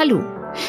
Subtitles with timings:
[0.00, 0.24] Hallo.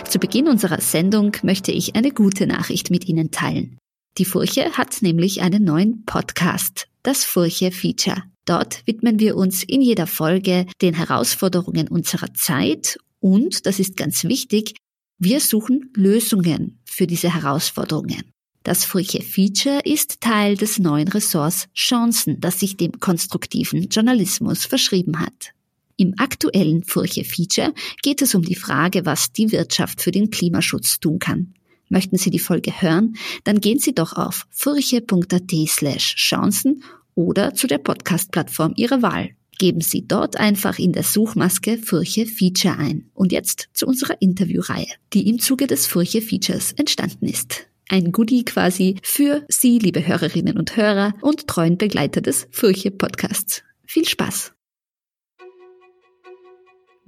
[0.10, 3.78] Zu Beginn unserer Sendung möchte ich eine gute Nachricht mit Ihnen teilen.
[4.18, 8.24] Die Furche hat nämlich einen neuen Podcast, das Furche Feature.
[8.44, 14.26] Dort widmen wir uns in jeder Folge den Herausforderungen unserer Zeit und, das ist ganz
[14.26, 14.76] wichtig,
[15.18, 18.34] wir suchen Lösungen für diese Herausforderungen.
[18.64, 25.22] Das Furche Feature ist Teil des neuen Ressorts Chancen, das sich dem konstruktiven Journalismus verschrieben
[25.22, 25.54] hat.
[26.02, 31.00] Im aktuellen Furche Feature geht es um die Frage, was die Wirtschaft für den Klimaschutz
[31.00, 31.54] tun kann.
[31.90, 33.18] Möchten Sie die Folge hören?
[33.44, 36.84] Dann gehen Sie doch auf furche.at slash Chancen
[37.14, 39.30] oder zu der Podcast-Plattform Ihrer Wahl.
[39.60, 43.12] Geben Sie dort einfach in der Suchmaske Furche Feature ein.
[43.14, 47.68] Und jetzt zu unserer Interviewreihe, die im Zuge des Furche Features entstanden ist.
[47.90, 53.62] Ein Goodie quasi für Sie, liebe Hörerinnen und Hörer und treuen Begleiter des Furche Podcasts.
[53.86, 54.54] Viel Spaß!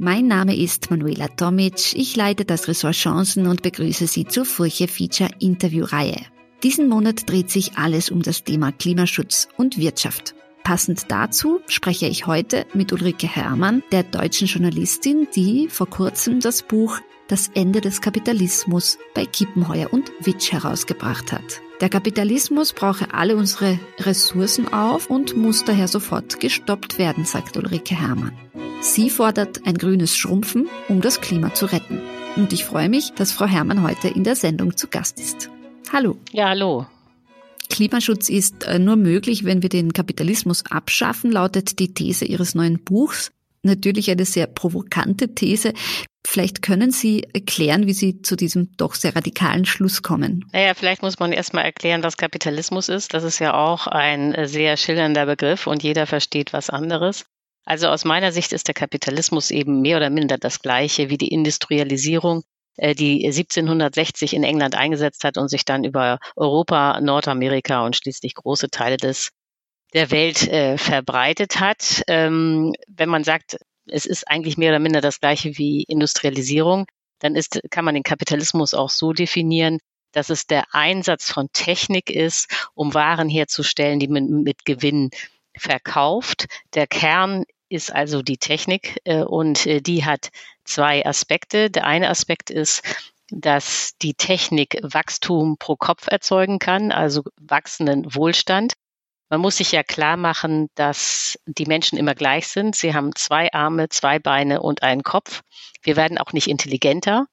[0.04, 1.94] Mein Name ist Manuela Tomic.
[1.94, 6.18] Ich leite das Ressort Chancen und begrüße Sie zur Furche Feature Interviewreihe.
[6.62, 10.36] Diesen Monat dreht sich alles um das Thema Klimaschutz und Wirtschaft.
[10.66, 16.64] Passend dazu spreche ich heute mit Ulrike Herrmann, der deutschen Journalistin, die vor kurzem das
[16.64, 21.62] Buch Das Ende des Kapitalismus bei Kippenheuer und Witsch herausgebracht hat.
[21.82, 28.00] Der Kapitalismus brauche alle unsere Ressourcen auf und muss daher sofort gestoppt werden, sagt Ulrike
[28.00, 28.38] Herrmann.
[28.82, 32.00] Sie fordert ein grünes Schrumpfen, um das Klima zu retten.
[32.36, 35.50] Und ich freue mich, dass Frau Herrmann heute in der Sendung zu Gast ist.
[35.92, 36.18] Hallo.
[36.32, 36.86] Ja, hallo.
[37.70, 42.84] Klimaschutz ist äh, nur möglich, wenn wir den Kapitalismus abschaffen, lautet die These Ihres neuen
[42.84, 43.32] Buchs.
[43.64, 45.74] Natürlich eine sehr provokante These.
[46.26, 50.46] Vielleicht können Sie erklären, wie Sie zu diesem doch sehr radikalen Schluss kommen.
[50.54, 53.14] Naja, vielleicht muss man erstmal erklären, was Kapitalismus ist.
[53.14, 57.26] Das ist ja auch ein äh, sehr schillernder Begriff und jeder versteht was anderes.
[57.66, 61.30] Also aus meiner Sicht ist der Kapitalismus eben mehr oder minder das gleiche wie die
[61.30, 62.44] Industrialisierung,
[62.78, 68.36] äh, die 1760 in England eingesetzt hat und sich dann über Europa, Nordamerika und schließlich
[68.36, 69.32] große Teile des
[69.94, 72.02] der Welt äh, verbreitet hat.
[72.08, 73.58] Ähm, wenn man sagt,
[73.88, 76.86] es ist eigentlich mehr oder minder das gleiche wie Industrialisierung,
[77.20, 79.80] dann ist, kann man den Kapitalismus auch so definieren,
[80.12, 85.10] dass es der Einsatz von Technik ist, um Waren herzustellen, die man mit Gewinn
[85.58, 86.46] verkauft.
[86.74, 90.30] Der Kern ist also die Technik äh, und äh, die hat
[90.64, 91.70] zwei Aspekte.
[91.70, 92.84] Der eine Aspekt ist,
[93.30, 98.74] dass die Technik Wachstum pro Kopf erzeugen kann, also wachsenden Wohlstand.
[99.34, 102.76] Man muss sich ja klar machen, dass die Menschen immer gleich sind.
[102.76, 105.42] Sie haben zwei Arme, zwei Beine und einen Kopf.
[105.82, 107.26] Wir werden auch nicht intelligenter.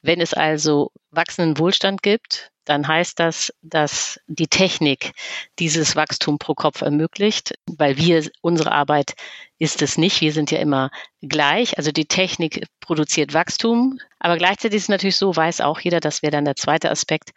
[0.00, 5.10] Wenn es also wachsenden Wohlstand gibt, dann heißt das, dass die Technik
[5.58, 9.14] dieses Wachstum pro Kopf ermöglicht, weil wir, unsere Arbeit
[9.58, 10.20] ist es nicht.
[10.20, 10.92] Wir sind ja immer
[11.22, 11.76] gleich.
[11.76, 13.98] Also die Technik produziert Wachstum.
[14.20, 17.30] Aber gleichzeitig ist es natürlich so, weiß auch jeder, das wäre dann der zweite Aspekt,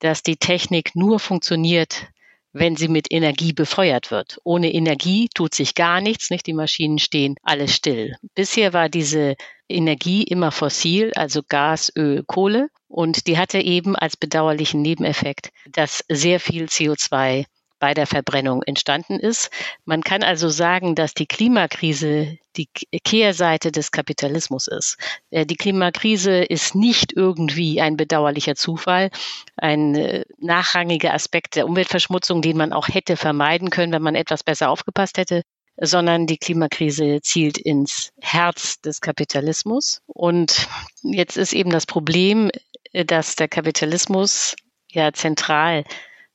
[0.00, 2.08] dass die Technik nur funktioniert,
[2.52, 4.38] wenn sie mit Energie befeuert wird.
[4.44, 6.46] Ohne Energie tut sich gar nichts, nicht?
[6.46, 8.16] Die Maschinen stehen alles still.
[8.34, 9.36] Bisher war diese
[9.68, 12.68] Energie immer fossil, also Gas, Öl, Kohle.
[12.88, 17.46] Und die hatte eben als bedauerlichen Nebeneffekt, dass sehr viel CO2
[17.82, 19.50] bei der Verbrennung entstanden ist.
[19.84, 22.68] Man kann also sagen, dass die Klimakrise die
[23.02, 24.98] Kehrseite des Kapitalismus ist.
[25.32, 29.10] Äh, die Klimakrise ist nicht irgendwie ein bedauerlicher Zufall,
[29.56, 34.44] ein äh, nachrangiger Aspekt der Umweltverschmutzung, den man auch hätte vermeiden können, wenn man etwas
[34.44, 35.42] besser aufgepasst hätte
[35.80, 40.02] sondern die Klimakrise zielt ins Herz des Kapitalismus.
[40.06, 40.68] Und
[41.02, 42.50] jetzt ist eben das Problem,
[42.92, 44.54] äh, dass der Kapitalismus
[44.92, 45.84] ja zentral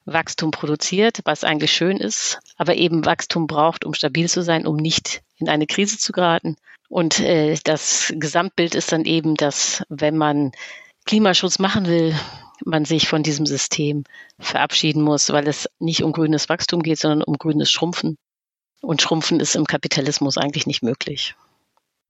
[0.07, 4.77] Wachstum produziert, was eigentlich schön ist, aber eben Wachstum braucht, um stabil zu sein, um
[4.77, 6.55] nicht in eine Krise zu geraten.
[6.89, 10.53] Und äh, das Gesamtbild ist dann eben, dass wenn man
[11.05, 12.15] Klimaschutz machen will,
[12.65, 14.05] man sich von diesem System
[14.39, 18.17] verabschieden muss, weil es nicht um grünes Wachstum geht, sondern um grünes Schrumpfen.
[18.81, 21.35] Und Schrumpfen ist im Kapitalismus eigentlich nicht möglich.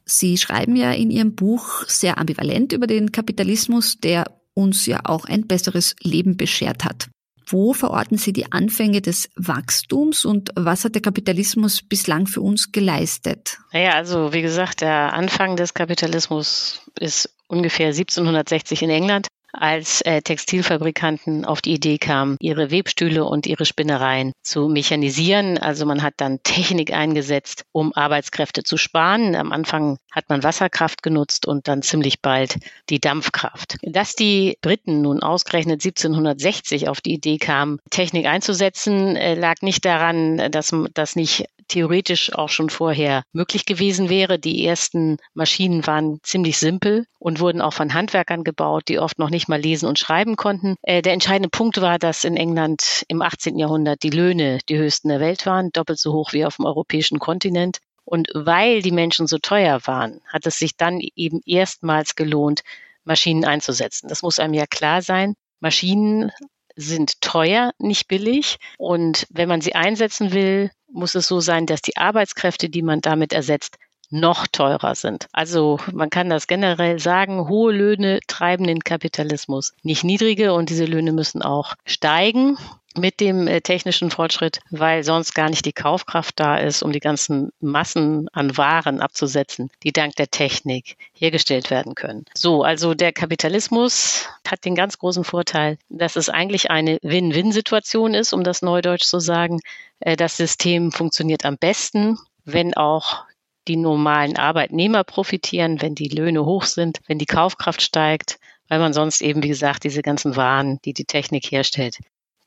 [0.05, 5.25] Sie schreiben ja in Ihrem Buch sehr ambivalent über den Kapitalismus, der uns ja auch
[5.25, 7.09] ein besseres Leben beschert hat.
[7.49, 12.73] Wo verorten Sie die Anfänge des Wachstums und was hat der Kapitalismus bislang für uns
[12.73, 13.59] geleistet?
[13.71, 19.27] Naja, also wie gesagt, der Anfang des Kapitalismus ist ungefähr 1760 in England
[19.57, 25.57] als äh, Textilfabrikanten auf die Idee kamen, ihre Webstühle und ihre Spinnereien zu mechanisieren.
[25.57, 29.35] Also man hat dann Technik eingesetzt, um Arbeitskräfte zu sparen.
[29.35, 32.57] Am Anfang hat man Wasserkraft genutzt und dann ziemlich bald
[32.89, 33.77] die Dampfkraft.
[33.83, 39.85] Dass die Briten nun ausgerechnet 1760 auf die Idee kamen, Technik einzusetzen, äh, lag nicht
[39.85, 44.39] daran, dass, dass nicht theoretisch auch schon vorher möglich gewesen wäre.
[44.39, 49.29] Die ersten Maschinen waren ziemlich simpel und wurden auch von Handwerkern gebaut, die oft noch
[49.29, 50.75] nicht mal lesen und schreiben konnten.
[50.81, 53.57] Äh, der entscheidende Punkt war, dass in England im 18.
[53.57, 57.19] Jahrhundert die Löhne die höchsten der Welt waren, doppelt so hoch wie auf dem europäischen
[57.19, 57.79] Kontinent.
[58.05, 62.61] Und weil die Menschen so teuer waren, hat es sich dann eben erstmals gelohnt,
[63.03, 64.07] Maschinen einzusetzen.
[64.07, 65.33] Das muss einem ja klar sein.
[65.59, 66.31] Maschinen
[66.77, 68.57] sind teuer, nicht billig.
[68.77, 73.01] Und wenn man sie einsetzen will, muss es so sein, dass die Arbeitskräfte, die man
[73.01, 73.77] damit ersetzt,
[74.09, 75.27] noch teurer sind.
[75.33, 80.85] Also man kann das generell sagen, hohe Löhne treiben den Kapitalismus, nicht niedrige und diese
[80.85, 82.57] Löhne müssen auch steigen
[82.95, 86.99] mit dem äh, technischen Fortschritt, weil sonst gar nicht die Kaufkraft da ist, um die
[86.99, 92.25] ganzen Massen an Waren abzusetzen, die dank der Technik hergestellt werden können.
[92.33, 98.33] So, also der Kapitalismus hat den ganz großen Vorteil, dass es eigentlich eine Win-Win-Situation ist,
[98.33, 99.59] um das Neudeutsch zu sagen.
[99.99, 103.25] Äh, das System funktioniert am besten, wenn auch
[103.67, 108.39] die normalen Arbeitnehmer profitieren, wenn die Löhne hoch sind, wenn die Kaufkraft steigt,
[108.69, 111.99] weil man sonst eben, wie gesagt, diese ganzen Waren, die die Technik herstellt,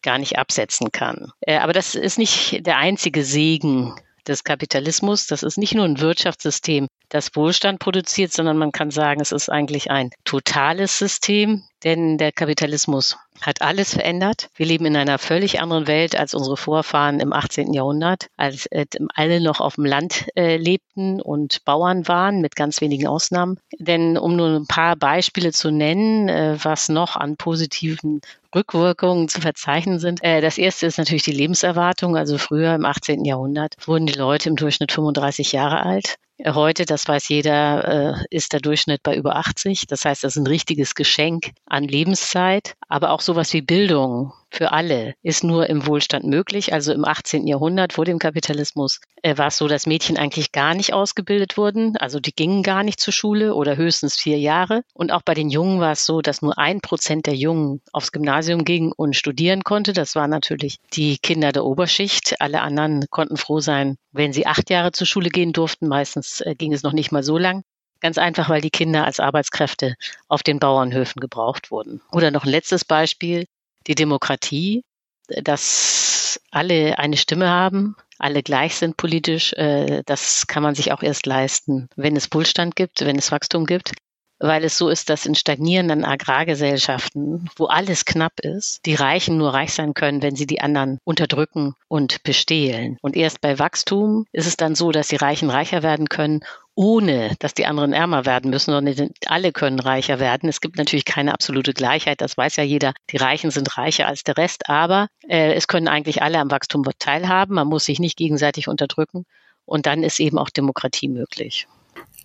[0.02, 1.32] gar nicht absetzen kann.
[1.40, 3.94] Äh, aber das ist nicht der einzige Segen
[4.26, 5.26] des Kapitalismus.
[5.26, 9.50] Das ist nicht nur ein Wirtschaftssystem, das Wohlstand produziert, sondern man kann sagen, es ist
[9.50, 14.50] eigentlich ein totales System, denn der Kapitalismus hat alles verändert.
[14.54, 17.72] Wir leben in einer völlig anderen Welt als unsere Vorfahren im 18.
[17.72, 22.80] Jahrhundert, als äh, alle noch auf dem Land äh, lebten und Bauern waren, mit ganz
[22.80, 23.58] wenigen Ausnahmen.
[23.78, 28.20] Denn um nur ein paar Beispiele zu nennen, äh, was noch an positiven
[28.54, 30.24] Rückwirkungen zu verzeichnen sind.
[30.24, 32.16] Das erste ist natürlich die Lebenserwartung.
[32.16, 33.24] Also früher im 18.
[33.24, 36.16] Jahrhundert wurden die Leute im Durchschnitt 35 Jahre alt.
[36.46, 39.86] Heute, das weiß jeder, äh, ist der Durchschnitt bei über 80.
[39.86, 42.76] Das heißt, das ist ein richtiges Geschenk an Lebenszeit.
[42.88, 46.72] Aber auch sowas wie Bildung für alle ist nur im Wohlstand möglich.
[46.72, 47.46] Also im 18.
[47.46, 51.96] Jahrhundert vor dem Kapitalismus äh, war es so, dass Mädchen eigentlich gar nicht ausgebildet wurden.
[51.96, 54.82] Also die gingen gar nicht zur Schule oder höchstens vier Jahre.
[54.92, 58.12] Und auch bei den Jungen war es so, dass nur ein Prozent der Jungen aufs
[58.12, 59.92] Gymnasium ging und studieren konnte.
[59.92, 62.40] Das waren natürlich die Kinder der Oberschicht.
[62.40, 65.86] Alle anderen konnten froh sein, wenn sie acht Jahre zur Schule gehen durften.
[65.86, 67.62] Meistens äh, ging es noch nicht mal so lang.
[68.00, 69.94] Ganz einfach, weil die Kinder als Arbeitskräfte
[70.26, 72.00] auf den Bauernhöfen gebraucht wurden.
[72.10, 73.44] Oder noch ein letztes Beispiel
[73.86, 74.82] die Demokratie,
[75.28, 81.02] dass alle eine Stimme haben, alle gleich sind politisch, äh, das kann man sich auch
[81.02, 83.92] erst leisten, wenn es Wohlstand gibt, wenn es Wachstum gibt
[84.40, 89.52] weil es so ist, dass in stagnierenden Agrargesellschaften, wo alles knapp ist, die Reichen nur
[89.52, 92.96] reich sein können, wenn sie die anderen unterdrücken und bestehlen.
[93.02, 96.40] Und erst bei Wachstum ist es dann so, dass die Reichen reicher werden können
[96.80, 100.48] ohne dass die anderen ärmer werden müssen, sondern alle können reicher werden.
[100.48, 102.94] Es gibt natürlich keine absolute Gleichheit, das weiß ja jeder.
[103.10, 106.82] Die Reichen sind reicher als der Rest, aber äh, es können eigentlich alle am Wachstum
[106.98, 107.56] teilhaben.
[107.56, 109.26] Man muss sich nicht gegenseitig unterdrücken
[109.66, 111.68] und dann ist eben auch Demokratie möglich.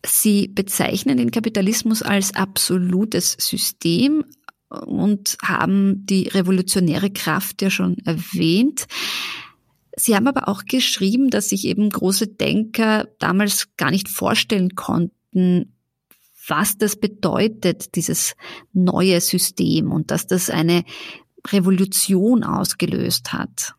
[0.06, 4.24] Sie bezeichnen den Kapitalismus als absolutes System
[4.70, 8.86] und haben die revolutionäre Kraft ja schon erwähnt.
[9.96, 15.74] Sie haben aber auch geschrieben, dass sich eben große Denker damals gar nicht vorstellen konnten,
[16.48, 18.36] was das bedeutet, dieses
[18.74, 20.84] neue System und dass das eine
[21.48, 23.74] Revolution ausgelöst hat.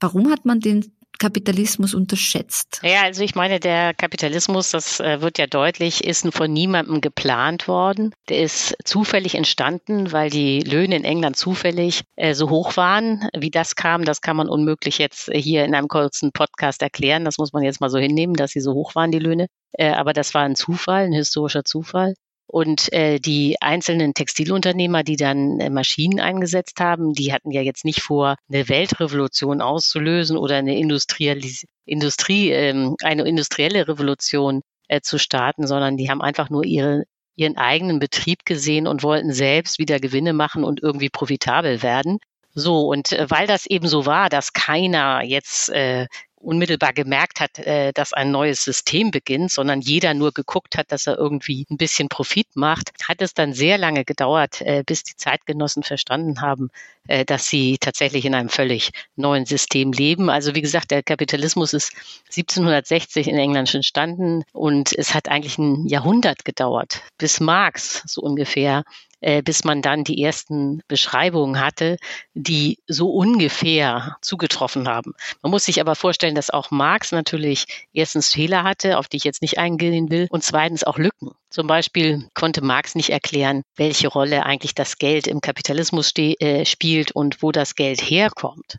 [0.00, 2.80] Warum hat man den Kapitalismus unterschätzt?
[2.82, 7.68] Ja, also ich meine, der Kapitalismus, das äh, wird ja deutlich, ist von niemandem geplant
[7.68, 8.14] worden.
[8.28, 13.28] Der ist zufällig entstanden, weil die Löhne in England zufällig äh, so hoch waren.
[13.36, 17.24] Wie das kam, das kann man unmöglich jetzt hier in einem kurzen Podcast erklären.
[17.24, 19.46] Das muss man jetzt mal so hinnehmen, dass sie so hoch waren, die Löhne.
[19.72, 22.14] Äh, aber das war ein Zufall, ein historischer Zufall.
[22.46, 27.84] Und äh, die einzelnen Textilunternehmer, die dann äh, Maschinen eingesetzt haben, die hatten ja jetzt
[27.84, 35.66] nicht vor, eine Weltrevolution auszulösen oder eine Industrie, ähm, eine industrielle Revolution äh, zu starten,
[35.66, 37.04] sondern die haben einfach nur ihre,
[37.36, 42.18] ihren eigenen Betrieb gesehen und wollten selbst wieder Gewinne machen und irgendwie profitabel werden.
[42.54, 46.06] So, und äh, weil das eben so war, dass keiner jetzt äh,
[46.44, 51.06] unmittelbar gemerkt hat, äh, dass ein neues System beginnt, sondern jeder nur geguckt hat, dass
[51.06, 55.16] er irgendwie ein bisschen Profit macht, hat es dann sehr lange gedauert, äh, bis die
[55.16, 56.70] Zeitgenossen verstanden haben,
[57.08, 60.30] äh, dass sie tatsächlich in einem völlig neuen System leben.
[60.30, 61.92] Also wie gesagt, der Kapitalismus ist
[62.30, 68.84] 1760 in England entstanden und es hat eigentlich ein Jahrhundert gedauert, bis Marx so ungefähr
[69.24, 71.96] äh, bis man dann die ersten Beschreibungen hatte,
[72.34, 75.14] die so ungefähr zugetroffen haben.
[75.42, 79.24] Man muss sich aber vorstellen, dass auch Marx natürlich erstens Fehler hatte, auf die ich
[79.24, 81.30] jetzt nicht eingehen will, und zweitens auch Lücken.
[81.48, 87.12] Zum Beispiel konnte Marx nicht erklären, welche Rolle eigentlich das Geld im Kapitalismus äh, spielt
[87.12, 88.78] und wo das Geld herkommt.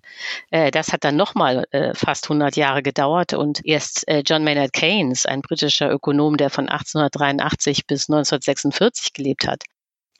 [0.52, 4.74] Äh, das hat dann nochmal äh, fast 100 Jahre gedauert und erst äh, John Maynard
[4.74, 9.64] Keynes, ein britischer Ökonom, der von 1883 bis 1946 gelebt hat,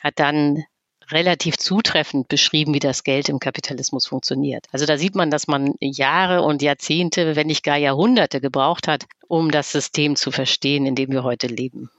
[0.06, 0.64] hat dann
[1.12, 4.68] relativ zutreffend beschrieben, wie das Geld im Kapitalismus funktioniert.
[4.72, 9.06] Also da sieht man, dass man Jahre und Jahrzehnte, wenn nicht gar Jahrhunderte gebraucht hat,
[9.28, 11.90] um das System zu verstehen, in dem wir heute leben.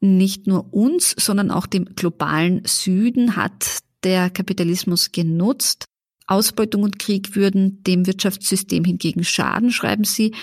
[0.00, 5.86] Nicht nur uns, sondern auch dem globalen Süden hat der Kapitalismus genutzt.
[6.26, 10.34] Ausbeutung und Krieg würden dem Wirtschaftssystem hingegen schaden, schreiben Sie.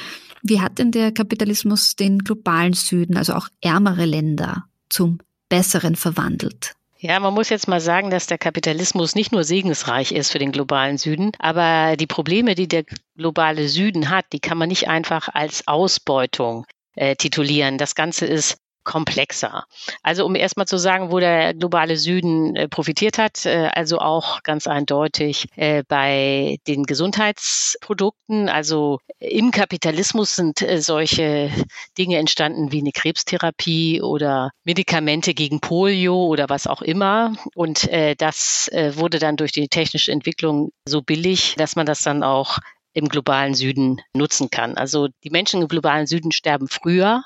[0.43, 5.19] Wie hat denn der Kapitalismus den globalen Süden, also auch ärmere Länder, zum
[5.49, 6.75] Besseren verwandelt?
[7.03, 10.51] Ja, man muss jetzt mal sagen, dass der Kapitalismus nicht nur segensreich ist für den
[10.51, 12.83] globalen Süden, aber die Probleme, die der
[13.17, 17.79] globale Süden hat, die kann man nicht einfach als Ausbeutung äh, titulieren.
[17.79, 19.65] Das Ganze ist komplexer.
[20.03, 24.43] Also um erstmal zu sagen, wo der globale Süden äh, profitiert hat, äh, also auch
[24.43, 28.49] ganz eindeutig äh, bei den Gesundheitsprodukten.
[28.49, 31.51] Also im Kapitalismus sind solche
[31.97, 37.33] Dinge entstanden wie eine Krebstherapie oder Medikamente gegen Polio oder was auch immer.
[37.55, 42.57] Und das wurde dann durch die technische Entwicklung so billig, dass man das dann auch
[42.93, 44.77] im globalen Süden nutzen kann.
[44.77, 47.23] Also die Menschen im globalen Süden sterben früher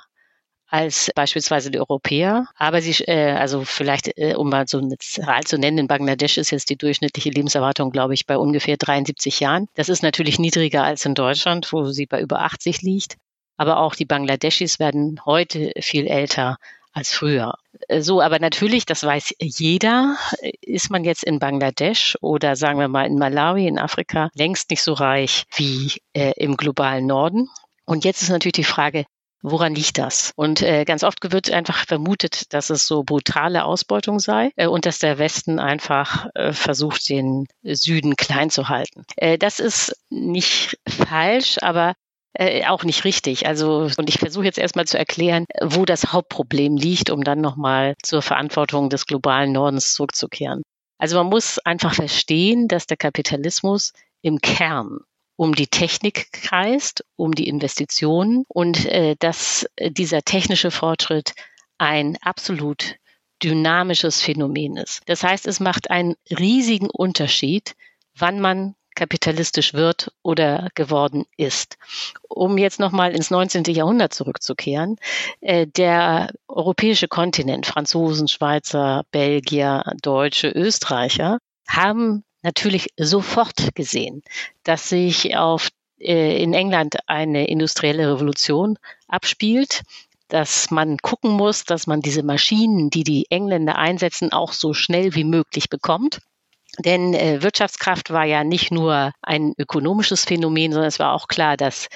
[0.76, 2.48] als beispielsweise die Europäer.
[2.58, 6.38] Aber sie, äh, also vielleicht, äh, um mal so eine Zahl zu nennen, in Bangladesch
[6.38, 9.68] ist jetzt die durchschnittliche Lebenserwartung, glaube ich, bei ungefähr 73 Jahren.
[9.76, 13.16] Das ist natürlich niedriger als in Deutschland, wo sie bei über 80 liegt.
[13.56, 16.58] Aber auch die Bangladeschis werden heute viel älter
[16.92, 17.54] als früher.
[17.88, 20.18] Äh, so, aber natürlich, das weiß jeder,
[20.60, 24.84] ist man jetzt in Bangladesch oder sagen wir mal in Malawi in Afrika längst nicht
[24.84, 27.48] so reich wie äh, im globalen Norden.
[27.86, 29.06] Und jetzt ist natürlich die Frage,
[29.48, 30.32] Woran liegt das?
[30.36, 34.88] Und äh, ganz oft wird einfach vermutet, dass es so brutale Ausbeutung sei äh, und
[34.88, 39.06] dass der Westen einfach äh, versucht, den Süden klein zu halten.
[39.18, 41.94] Äh, das ist nicht falsch, aber
[42.34, 43.46] äh, auch nicht richtig.
[43.46, 47.94] Also, und ich versuche jetzt erstmal zu erklären, wo das Hauptproblem liegt, um dann nochmal
[48.02, 50.64] zur Verantwortung des globalen Nordens zurückzukehren.
[50.98, 55.02] Also man muss einfach verstehen, dass der Kapitalismus im Kern
[55.36, 61.34] um die Technik kreist, um die Investitionen und äh, dass äh, dieser technische Fortschritt
[61.78, 62.96] ein absolut
[63.44, 65.02] dynamisches Phänomen ist.
[65.08, 67.76] Das heißt, es macht einen riesigen Unterschied,
[68.18, 71.78] wann man kapitalistisch wird oder geworden ist.
[72.30, 73.66] Um jetzt nochmal ins 19.
[73.66, 74.96] Jahrhundert zurückzukehren,
[75.42, 84.22] äh, der europäische Kontinent, Franzosen, Schweizer, Belgier, Deutsche, Österreicher, haben natürlich sofort gesehen,
[84.64, 89.82] dass sich auf, äh, in England eine industrielle Revolution abspielt,
[90.30, 95.14] dass man gucken muss, dass man diese Maschinen, die die Engländer einsetzen, auch so schnell
[95.16, 96.20] wie möglich bekommt.
[96.80, 101.58] Denn äh, Wirtschaftskraft war ja nicht nur ein ökonomisches Phänomen, sondern es war auch klar,
[101.58, 101.88] dass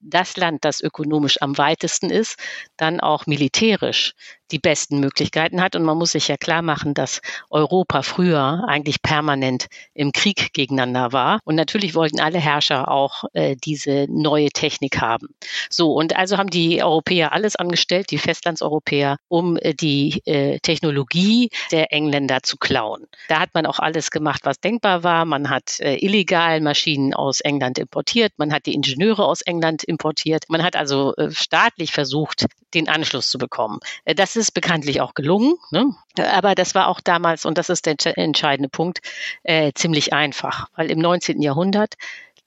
[0.00, 2.36] das Land, das ökonomisch am weitesten ist,
[2.76, 4.12] dann auch militärisch
[4.50, 5.76] die besten Möglichkeiten hat.
[5.76, 11.12] Und man muss sich ja klar machen, dass Europa früher eigentlich permanent im Krieg gegeneinander
[11.12, 11.40] war.
[11.44, 15.28] Und natürlich wollten alle Herrscher auch äh, diese neue Technik haben.
[15.70, 21.50] So, und also haben die Europäer alles angestellt, die Festlandseuropäer, um äh, die äh, Technologie
[21.70, 23.06] der Engländer zu klauen.
[23.28, 25.24] Da hat man auch alles gemacht, was denkbar war.
[25.24, 30.44] Man hat äh, illegal Maschinen aus England importiert, man hat die Ingenieure aus England importiert.
[30.48, 33.80] Man hat also äh, staatlich versucht, den Anschluss zu bekommen.
[34.04, 35.54] Äh, das ist bekanntlich auch gelungen.
[35.70, 35.94] Ne?
[36.32, 39.00] Aber das war auch damals, und das ist der entscheidende Punkt,
[39.42, 41.42] äh, ziemlich einfach, weil im 19.
[41.42, 41.94] Jahrhundert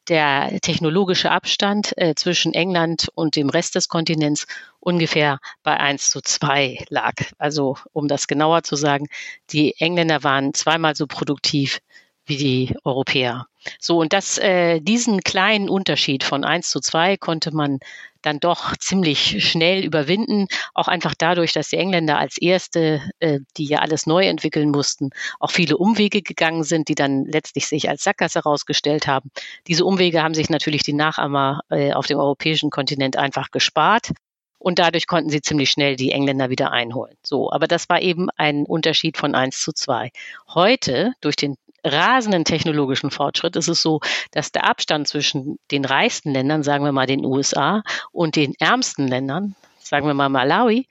[0.08, 4.48] der technologische Abstand äh, zwischen England und dem Rest des Kontinents
[4.80, 7.14] ungefähr bei 1 zu 2 lag.
[7.38, 9.08] Also um das genauer zu sagen,
[9.52, 11.80] die Engländer waren zweimal so produktiv
[12.26, 13.48] wie die Europäer.
[13.80, 17.80] So, und das, äh, diesen kleinen Unterschied von 1 zu 2 konnte man
[18.22, 20.48] dann doch ziemlich schnell überwinden.
[20.74, 25.10] Auch einfach dadurch, dass die Engländer als erste, äh, die ja alles neu entwickeln mussten,
[25.40, 29.32] auch viele Umwege gegangen sind, die dann letztlich sich als Sackgasse herausgestellt haben.
[29.68, 34.12] Diese Umwege haben sich natürlich die Nachahmer äh, auf dem europäischen Kontinent einfach gespart.
[34.60, 37.16] Und dadurch konnten sie ziemlich schnell die Engländer wieder einholen.
[37.26, 40.12] So, aber das war eben ein Unterschied von eins zu zwei.
[40.54, 44.00] Heute, durch den rasenden technologischen Fortschritt ist es so,
[44.32, 49.08] dass der Abstand zwischen den reichsten Ländern, sagen wir mal den USA, und den ärmsten
[49.08, 50.88] Ländern, sagen wir mal Malawi,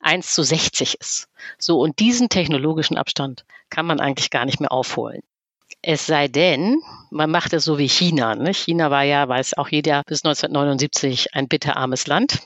[0.00, 1.28] 1 zu 60 ist.
[1.58, 5.22] So, und diesen technologischen Abstand kann man eigentlich gar nicht mehr aufholen.
[5.80, 8.34] Es sei denn, man macht es so wie China.
[8.34, 8.54] Ne?
[8.54, 12.40] China war ja, weiß auch jeder, bis 1979 ein bitterarmes Land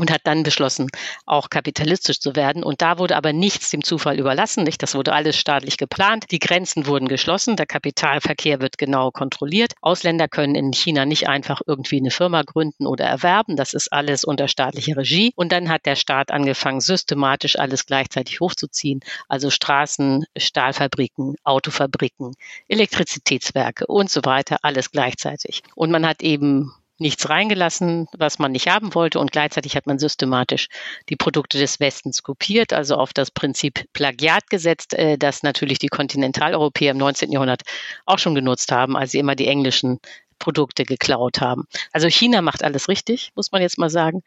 [0.00, 0.88] und hat dann beschlossen,
[1.26, 2.64] auch kapitalistisch zu werden.
[2.64, 4.64] Und da wurde aber nichts dem Zufall überlassen.
[4.64, 4.82] Nicht?
[4.82, 6.24] Das wurde alles staatlich geplant.
[6.30, 7.56] Die Grenzen wurden geschlossen.
[7.56, 9.74] Der Kapitalverkehr wird genau kontrolliert.
[9.82, 13.56] Ausländer können in China nicht einfach irgendwie eine Firma gründen oder erwerben.
[13.56, 15.32] Das ist alles unter staatlicher Regie.
[15.36, 19.00] Und dann hat der Staat angefangen, systematisch alles gleichzeitig hochzuziehen.
[19.28, 22.34] Also Straßen, Stahlfabriken, Autofabriken,
[22.68, 25.62] Elektrizitätswerke und so weiter, alles gleichzeitig.
[25.74, 29.18] Und man hat eben nichts reingelassen, was man nicht haben wollte.
[29.18, 30.68] Und gleichzeitig hat man systematisch
[31.08, 35.88] die Produkte des Westens kopiert, also auf das Prinzip Plagiat gesetzt, äh, das natürlich die
[35.88, 37.32] Kontinentaleuropäer im 19.
[37.32, 37.62] Jahrhundert
[38.06, 39.98] auch schon genutzt haben, als sie immer die englischen
[40.38, 41.64] Produkte geklaut haben.
[41.92, 44.22] Also China macht alles richtig, muss man jetzt mal sagen,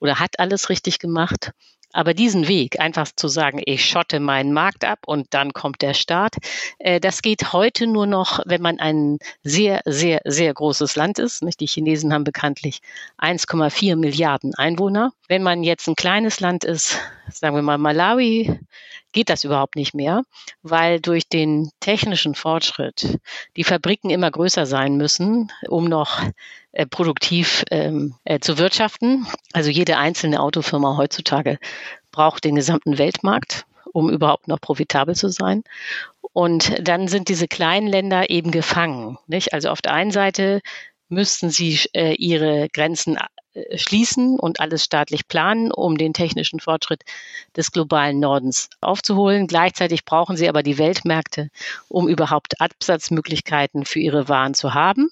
[0.00, 1.52] oder hat alles richtig gemacht.
[1.92, 5.94] Aber diesen Weg, einfach zu sagen, ich schotte meinen Markt ab und dann kommt der
[5.94, 6.36] Staat,
[6.78, 11.42] äh, das geht heute nur noch, wenn man ein sehr, sehr, sehr großes Land ist.
[11.60, 12.80] Die Chinesen haben bekanntlich
[13.18, 15.12] 1,4 Milliarden Einwohner.
[15.28, 16.98] Wenn man jetzt ein kleines Land ist,
[17.30, 18.58] sagen wir mal Malawi,
[19.12, 20.22] geht das überhaupt nicht mehr,
[20.62, 23.18] weil durch den technischen Fortschritt
[23.56, 26.20] die Fabriken immer größer sein müssen, um noch
[26.72, 29.26] äh, produktiv ähm, äh, zu wirtschaften.
[29.52, 31.58] Also jede einzelne Autofirma heutzutage
[32.10, 35.64] braucht den gesamten Weltmarkt, um überhaupt noch profitabel zu sein.
[36.32, 39.18] Und dann sind diese kleinen Länder eben gefangen.
[39.26, 39.52] Nicht?
[39.52, 40.62] Also auf der einen Seite
[41.12, 43.18] müssten sie äh, ihre Grenzen
[43.52, 47.02] äh, schließen und alles staatlich planen, um den technischen Fortschritt
[47.56, 49.46] des globalen Nordens aufzuholen.
[49.46, 51.50] Gleichzeitig brauchen sie aber die Weltmärkte,
[51.88, 55.10] um überhaupt Absatzmöglichkeiten für ihre Waren zu haben.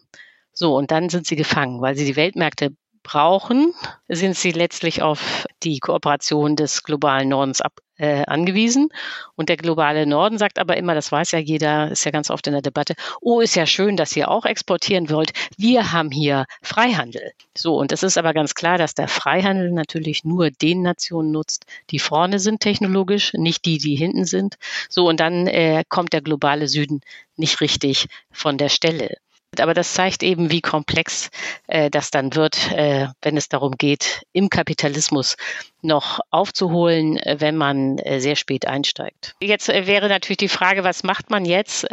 [0.52, 3.72] So, und dann sind sie gefangen, weil sie die Weltmärkte brauchen,
[4.08, 8.88] sind sie letztlich auf die Kooperation des globalen Nordens ab, äh, angewiesen.
[9.36, 12.46] Und der globale Norden sagt aber immer, das weiß ja jeder, ist ja ganz oft
[12.46, 15.32] in der Debatte, oh, ist ja schön, dass ihr auch exportieren wollt.
[15.56, 17.32] Wir haben hier Freihandel.
[17.56, 21.66] So, und es ist aber ganz klar, dass der Freihandel natürlich nur den Nationen nutzt,
[21.90, 24.56] die vorne sind technologisch, nicht die, die hinten sind.
[24.88, 27.00] So, und dann äh, kommt der globale Süden
[27.36, 29.16] nicht richtig von der Stelle.
[29.60, 31.30] Aber das zeigt eben, wie komplex
[31.66, 35.36] äh, das dann wird, äh, wenn es darum geht, im Kapitalismus
[35.82, 39.34] noch aufzuholen, äh, wenn man äh, sehr spät einsteigt.
[39.40, 41.86] Jetzt äh, wäre natürlich die Frage, was macht man jetzt,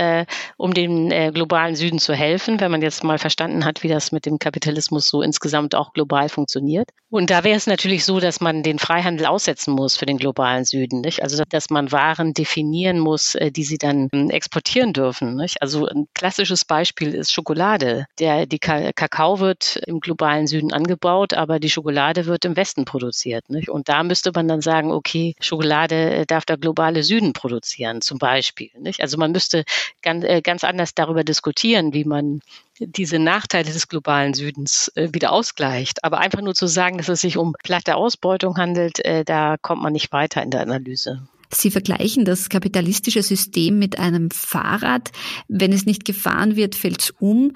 [0.57, 4.25] um dem globalen Süden zu helfen, wenn man jetzt mal verstanden hat, wie das mit
[4.25, 6.89] dem Kapitalismus so insgesamt auch global funktioniert.
[7.09, 10.65] Und da wäre es natürlich so, dass man den Freihandel aussetzen muss für den globalen
[10.65, 11.01] Süden.
[11.01, 11.23] Nicht?
[11.23, 15.35] Also dass man Waren definieren muss, die sie dann ähm, exportieren dürfen.
[15.35, 15.61] Nicht?
[15.61, 18.05] Also ein klassisches Beispiel ist Schokolade.
[18.19, 23.49] Der, die Kakao wird im globalen Süden angebaut, aber die Schokolade wird im Westen produziert.
[23.49, 23.69] Nicht?
[23.77, 28.17] Und da müsste man dann sagen, okay, Schokolade äh, darf der globale Süden produzieren, zum
[28.17, 28.71] Beispiel.
[28.79, 29.01] Nicht?
[29.01, 29.65] Also man müsste
[30.01, 32.39] ganz, äh, ganz anders darüber diskutieren, wie man
[32.79, 36.03] diese Nachteile des globalen Südens äh, wieder ausgleicht.
[36.03, 39.93] Aber einfach nur zu sagen, dass es sich um platte Ausbeutung handelt, da kommt man
[39.93, 41.27] nicht weiter in der Analyse.
[41.53, 45.11] Sie vergleichen das kapitalistische System mit einem Fahrrad.
[45.47, 47.53] Wenn es nicht gefahren wird, fällt es um.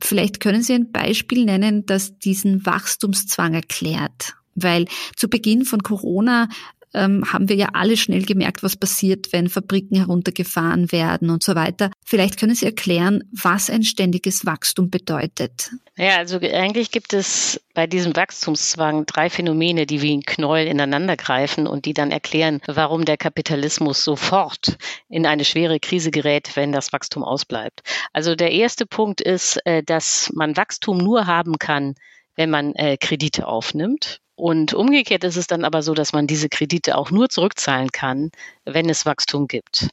[0.00, 4.34] Vielleicht können Sie ein Beispiel nennen, das diesen Wachstumszwang erklärt.
[4.54, 4.86] Weil
[5.16, 6.48] zu Beginn von Corona
[6.94, 11.54] ähm, haben wir ja alle schnell gemerkt, was passiert, wenn Fabriken heruntergefahren werden und so
[11.54, 11.90] weiter.
[12.04, 15.70] Vielleicht können Sie erklären, was ein ständiges Wachstum bedeutet.
[15.96, 21.16] Ja, also eigentlich gibt es bei diesem Wachstumszwang drei Phänomene, die wie ein Knäuel ineinander
[21.16, 24.76] greifen und die dann erklären, warum der Kapitalismus sofort
[25.08, 27.82] in eine schwere Krise gerät, wenn das Wachstum ausbleibt.
[28.12, 31.94] Also der erste Punkt ist, äh, dass man Wachstum nur haben kann,
[32.36, 34.20] wenn man äh, Kredite aufnimmt.
[34.34, 38.30] Und umgekehrt ist es dann aber so, dass man diese Kredite auch nur zurückzahlen kann,
[38.64, 39.88] wenn es Wachstum gibt.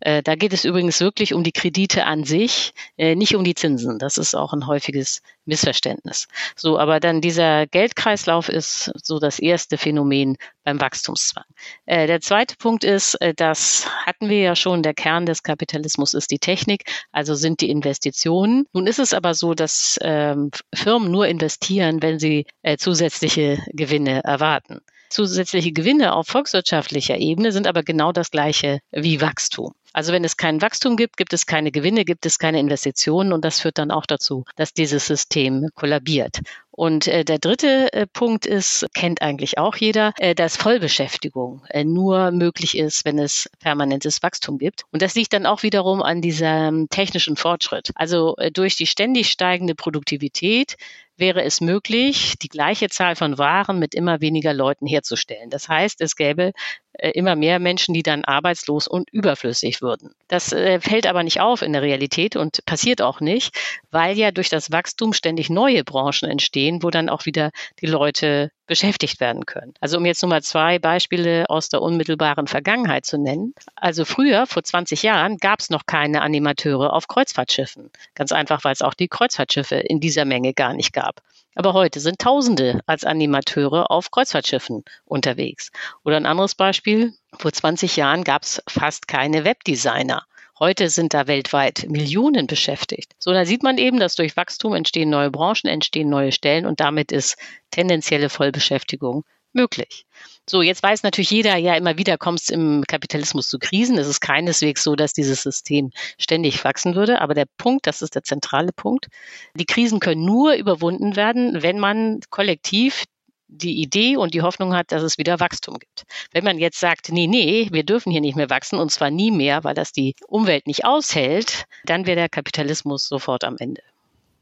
[0.00, 3.54] Äh, da geht es übrigens wirklich um die Kredite an sich, äh, nicht um die
[3.54, 3.98] Zinsen.
[3.98, 6.28] Das ist auch ein häufiges Missverständnis.
[6.56, 11.44] So, aber dann dieser Geldkreislauf ist so das erste Phänomen beim Wachstumszwang.
[11.86, 16.30] Äh, der zweite Punkt ist, das hatten wir ja schon, der Kern des Kapitalismus ist
[16.30, 18.66] die Technik, also sind die Investitionen.
[18.72, 22.46] Nun ist es aber so, dass ähm, Firmen nur investieren, wenn sie
[22.78, 24.80] zusätzliche Gewinne erwarten.
[25.10, 29.72] Zusätzliche Gewinne auf volkswirtschaftlicher Ebene sind aber genau das gleiche wie Wachstum.
[29.92, 33.44] Also wenn es kein Wachstum gibt, gibt es keine Gewinne, gibt es keine Investitionen und
[33.44, 36.38] das führt dann auch dazu, dass dieses System kollabiert.
[36.70, 41.84] Und äh, der dritte äh, Punkt ist, kennt eigentlich auch jeder, äh, dass Vollbeschäftigung äh,
[41.84, 44.84] nur möglich ist, wenn es permanentes Wachstum gibt.
[44.92, 47.90] Und das liegt dann auch wiederum an diesem technischen Fortschritt.
[47.96, 50.76] Also äh, durch die ständig steigende Produktivität
[51.20, 55.50] wäre es möglich, die gleiche Zahl von Waren mit immer weniger Leuten herzustellen.
[55.50, 56.52] Das heißt, es gäbe
[56.98, 60.10] immer mehr Menschen, die dann arbeitslos und überflüssig würden.
[60.28, 63.56] Das äh, fällt aber nicht auf in der Realität und passiert auch nicht,
[63.90, 67.50] weil ja durch das Wachstum ständig neue Branchen entstehen, wo dann auch wieder
[67.80, 69.74] die Leute beschäftigt werden können.
[69.80, 73.54] Also um jetzt nur mal zwei Beispiele aus der unmittelbaren Vergangenheit zu nennen.
[73.74, 77.90] Also früher, vor 20 Jahren, gab es noch keine Animateure auf Kreuzfahrtschiffen.
[78.14, 81.20] Ganz einfach, weil es auch die Kreuzfahrtschiffe in dieser Menge gar nicht gab.
[81.54, 85.70] Aber heute sind Tausende als Animateure auf Kreuzfahrtschiffen unterwegs.
[86.04, 90.24] Oder ein anderes Beispiel, vor 20 Jahren gab es fast keine Webdesigner.
[90.58, 93.14] Heute sind da weltweit Millionen beschäftigt.
[93.18, 96.80] So, da sieht man eben, dass durch Wachstum entstehen neue Branchen, entstehen neue Stellen und
[96.80, 97.36] damit ist
[97.70, 100.06] tendenzielle Vollbeschäftigung möglich.
[100.48, 103.98] So, jetzt weiß natürlich jeder, ja, immer wieder kommt es im Kapitalismus zu Krisen.
[103.98, 107.20] Es ist keineswegs so, dass dieses System ständig wachsen würde.
[107.20, 109.08] Aber der Punkt, das ist der zentrale Punkt,
[109.54, 113.04] die Krisen können nur überwunden werden, wenn man kollektiv
[113.50, 116.04] die Idee und die Hoffnung hat, dass es wieder Wachstum gibt.
[116.32, 119.30] Wenn man jetzt sagt, nee, nee, wir dürfen hier nicht mehr wachsen und zwar nie
[119.30, 123.82] mehr, weil das die Umwelt nicht aushält, dann wäre der Kapitalismus sofort am Ende.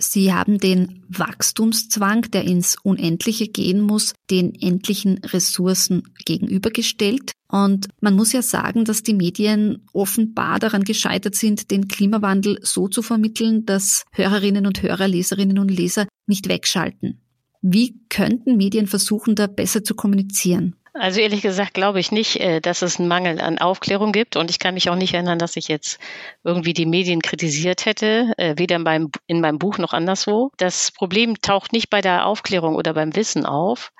[0.00, 7.32] Sie haben den Wachstumszwang, der ins Unendliche gehen muss, den endlichen Ressourcen gegenübergestellt.
[7.50, 12.86] Und man muss ja sagen, dass die Medien offenbar daran gescheitert sind, den Klimawandel so
[12.86, 17.20] zu vermitteln, dass Hörerinnen und Hörer, Leserinnen und Leser nicht wegschalten.
[17.60, 20.76] Wie könnten Medien versuchen, da besser zu kommunizieren?
[20.94, 24.36] Also ehrlich gesagt glaube ich nicht, äh, dass es einen Mangel an Aufklärung gibt.
[24.36, 25.98] Und ich kann mich auch nicht erinnern, dass ich jetzt
[26.44, 30.50] irgendwie die Medien kritisiert hätte, äh, weder in meinem, in meinem Buch noch anderswo.
[30.56, 33.92] Das Problem taucht nicht bei der Aufklärung oder beim Wissen auf,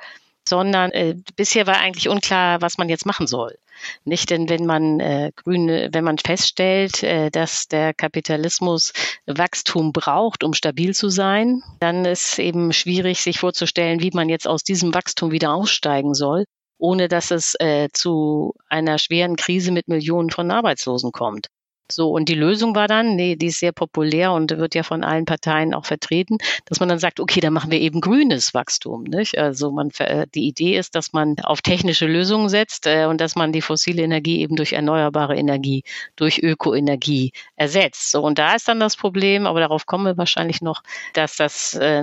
[0.49, 3.57] sondern äh, bisher war eigentlich unklar, was man jetzt machen soll.
[4.05, 8.93] Nicht, denn wenn man äh, grüne, wenn man feststellt, äh, dass der Kapitalismus
[9.27, 14.49] Wachstum braucht, um stabil zu sein, dann ist eben schwierig, sich vorzustellen, wie man jetzt
[14.49, 16.45] aus diesem Wachstum wieder aussteigen soll
[16.79, 21.49] ohne dass es äh, zu einer schweren Krise mit Millionen von Arbeitslosen kommt.
[21.91, 25.05] So, und die Lösung war dann, nee, die ist sehr populär und wird ja von
[25.05, 29.05] allen Parteien auch vertreten, dass man dann sagt, okay, dann machen wir eben grünes Wachstum.
[29.05, 29.39] Nicht?
[29.39, 33.37] Also man, äh, die Idee ist, dass man auf technische Lösungen setzt äh, und dass
[33.37, 35.83] man die fossile Energie eben durch erneuerbare Energie,
[36.17, 38.11] durch Ökoenergie ersetzt.
[38.11, 40.83] So, und da ist dann das Problem, aber darauf kommen wir wahrscheinlich noch,
[41.15, 42.03] dass das äh,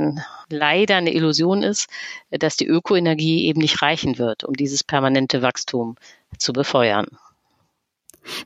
[0.50, 1.88] leider eine Illusion ist,
[2.32, 5.96] dass die Ökoenergie eben nicht reichen wird, um dieses permanente Wachstum
[6.38, 7.08] zu befeuern.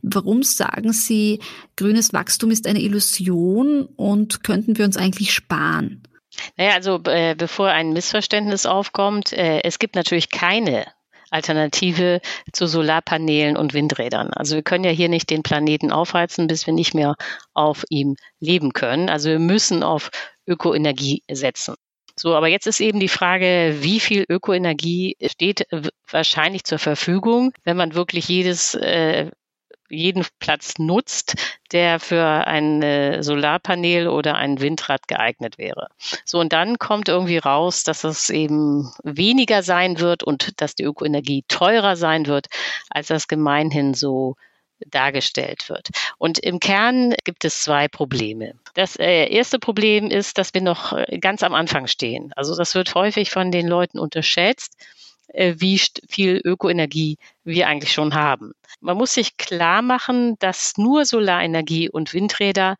[0.01, 1.39] Warum sagen Sie,
[1.77, 6.03] grünes Wachstum ist eine Illusion und könnten wir uns eigentlich sparen?
[6.57, 10.85] Naja, also äh, bevor ein Missverständnis aufkommt, äh, es gibt natürlich keine
[11.31, 12.21] Alternative
[12.53, 14.31] zu Solarpanelen und Windrädern.
[14.31, 17.15] Also wir können ja hier nicht den Planeten aufheizen, bis wir nicht mehr
[17.53, 19.09] auf ihm leben können.
[19.09, 20.09] Also wir müssen auf
[20.47, 21.75] Ökoenergie setzen.
[22.19, 25.65] So, aber jetzt ist eben die Frage, wie viel Ökoenergie steht
[26.11, 29.31] wahrscheinlich zur Verfügung, wenn man wirklich jedes äh,
[29.89, 31.35] jeden Platz nutzt,
[31.71, 35.89] der für ein äh, Solarpanel oder ein Windrad geeignet wäre.
[36.25, 40.83] So, und dann kommt irgendwie raus, dass es eben weniger sein wird und dass die
[40.83, 42.47] Ökoenergie teurer sein wird,
[42.89, 44.35] als das gemeinhin so
[44.87, 45.89] dargestellt wird.
[46.17, 48.53] Und im Kern gibt es zwei Probleme.
[48.75, 52.31] Das äh, erste Problem ist, dass wir noch äh, ganz am Anfang stehen.
[52.35, 54.77] Also das wird häufig von den Leuten unterschätzt
[55.33, 58.53] wie viel Ökoenergie wir eigentlich schon haben.
[58.81, 62.77] Man muss sich klar machen, dass nur Solarenergie und Windräder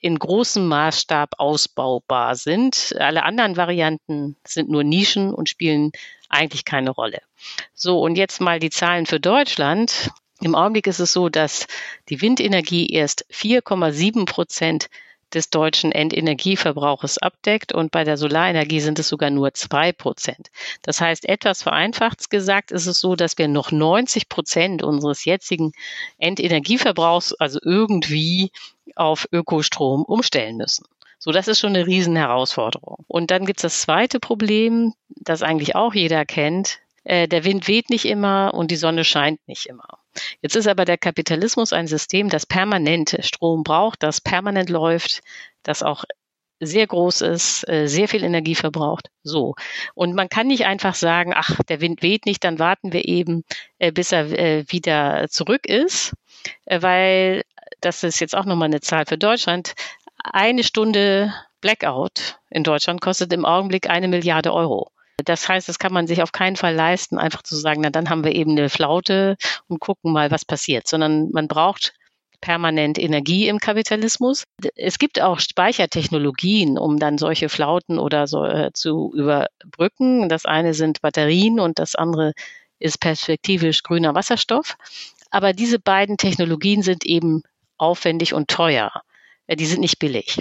[0.00, 2.94] in großem Maßstab ausbaubar sind.
[2.98, 5.90] Alle anderen Varianten sind nur Nischen und spielen
[6.28, 7.20] eigentlich keine Rolle.
[7.74, 10.10] So, und jetzt mal die Zahlen für Deutschland.
[10.40, 11.66] Im Augenblick ist es so, dass
[12.08, 14.88] die Windenergie erst 4,7 Prozent
[15.34, 20.50] des deutschen Endenergieverbrauches abdeckt und bei der Solarenergie sind es sogar nur zwei Prozent.
[20.82, 25.72] Das heißt, etwas vereinfacht gesagt ist es so, dass wir noch 90 Prozent unseres jetzigen
[26.18, 28.50] Endenergieverbrauchs also irgendwie
[28.96, 30.84] auf Ökostrom umstellen müssen.
[31.18, 33.04] So, das ist schon eine Riesenherausforderung.
[33.08, 36.78] Und dann gibt es das zweite Problem, das eigentlich auch jeder kennt.
[37.08, 39.88] Äh, der Wind weht nicht immer und die Sonne scheint nicht immer.
[40.42, 45.22] Jetzt ist aber der Kapitalismus ein System, das permanent Strom braucht, das permanent läuft,
[45.62, 46.04] das auch
[46.60, 49.08] sehr groß ist, äh, sehr viel Energie verbraucht.
[49.22, 49.54] So.
[49.94, 53.42] Und man kann nicht einfach sagen, ach, der Wind weht nicht, dann warten wir eben,
[53.78, 56.12] äh, bis er äh, wieder zurück ist,
[56.66, 57.42] weil
[57.80, 59.72] das ist jetzt auch nochmal eine Zahl für Deutschland.
[60.22, 64.90] Eine Stunde Blackout in Deutschland kostet im Augenblick eine Milliarde Euro.
[65.24, 68.08] Das heißt, das kann man sich auf keinen Fall leisten, einfach zu sagen, na dann
[68.08, 71.92] haben wir eben eine Flaute und gucken mal, was passiert, sondern man braucht
[72.40, 74.44] permanent Energie im Kapitalismus.
[74.76, 80.28] Es gibt auch Speichertechnologien, um dann solche Flauten oder so äh, zu überbrücken.
[80.28, 82.32] Das eine sind Batterien und das andere
[82.78, 84.76] ist perspektivisch grüner Wasserstoff.
[85.30, 87.42] Aber diese beiden Technologien sind eben
[87.76, 89.02] aufwendig und teuer.
[89.50, 90.38] Die sind nicht billig.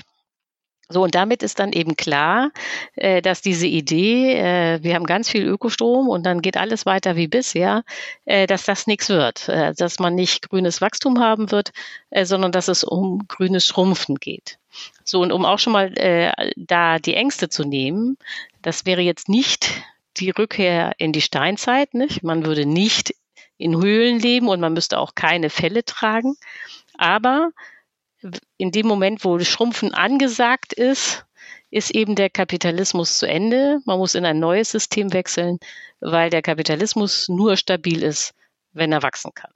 [0.90, 2.52] So, und damit ist dann eben klar,
[2.96, 7.18] äh, dass diese Idee, äh, wir haben ganz viel Ökostrom und dann geht alles weiter
[7.18, 7.84] wie bisher,
[8.26, 11.72] äh, dass das nichts wird, äh, dass man nicht grünes Wachstum haben wird,
[12.10, 14.60] äh, sondern dass es um grünes Schrumpfen geht.
[15.04, 18.18] So, und um auch schon mal äh, da die Ängste zu nehmen,
[18.62, 19.70] das wäre jetzt nicht
[20.16, 22.24] die Rückkehr in die Steinzeit, nicht?
[22.24, 23.14] Man würde nicht
[23.58, 26.36] in Höhlen leben und man müsste auch keine Fälle tragen,
[26.98, 27.52] aber
[28.58, 31.26] in dem Moment, wo Schrumpfen angesagt ist,
[31.70, 33.80] ist eben der Kapitalismus zu Ende.
[33.86, 35.60] Man muss in ein neues System wechseln,
[36.00, 38.34] weil der Kapitalismus nur stabil ist,
[38.74, 39.52] wenn er wachsen kann.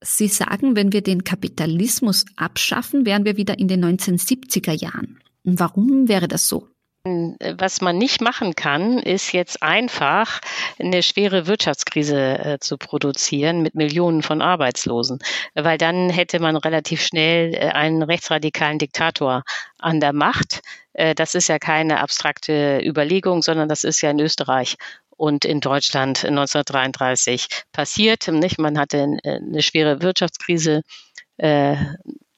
[0.00, 5.20] Sie sagen, wenn wir den Kapitalismus abschaffen, wären wir wieder in den 1970er Jahren.
[5.44, 6.68] Warum wäre das so?
[7.04, 10.40] Was man nicht machen kann, ist jetzt einfach
[10.78, 15.18] eine schwere Wirtschaftskrise äh, zu produzieren mit Millionen von Arbeitslosen,
[15.54, 19.42] weil dann hätte man relativ schnell äh, einen rechtsradikalen Diktator
[19.80, 20.60] an der Macht.
[20.92, 24.76] Äh, das ist ja keine abstrakte Überlegung, sondern das ist ja in Österreich
[25.10, 28.28] und in Deutschland 1933 passiert.
[28.28, 28.60] Nicht?
[28.60, 30.82] Man hatte eine schwere Wirtschaftskrise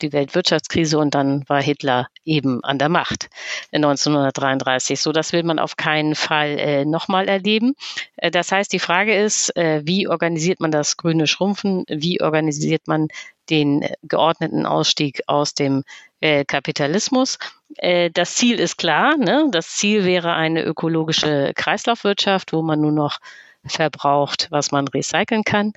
[0.05, 3.29] die Weltwirtschaftskrise und dann war Hitler eben an der Macht
[3.73, 5.01] 1933.
[5.01, 7.75] So, das will man auf keinen Fall äh, nochmal erleben.
[8.17, 11.85] Äh, das heißt, die Frage ist, äh, wie organisiert man das grüne Schrumpfen?
[11.89, 13.09] Wie organisiert man
[13.51, 15.85] den geordneten Ausstieg aus dem
[16.21, 17.39] äh, Kapitalismus?
[17.77, 19.17] Äh, das Ziel ist klar.
[19.17, 19.49] Ne?
[19.51, 23.19] Das Ziel wäre eine ökologische Kreislaufwirtschaft, wo man nur noch
[23.67, 25.73] verbraucht, was man recyceln kann.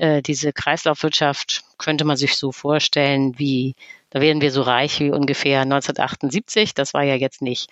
[0.00, 3.74] Äh, diese Kreislaufwirtschaft könnte man sich so vorstellen, wie
[4.08, 6.72] da wären wir so reich wie ungefähr 1978.
[6.72, 7.68] Das war ja jetzt nicht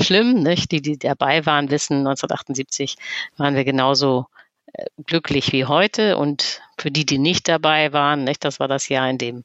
[0.00, 0.42] schlimm.
[0.42, 0.72] Nicht?
[0.72, 2.96] Die, die dabei waren, wissen, 1978
[3.36, 4.24] waren wir genauso
[4.72, 6.16] äh, glücklich wie heute.
[6.16, 9.44] Und für die, die nicht dabei waren, nicht, das war das Jahr, in dem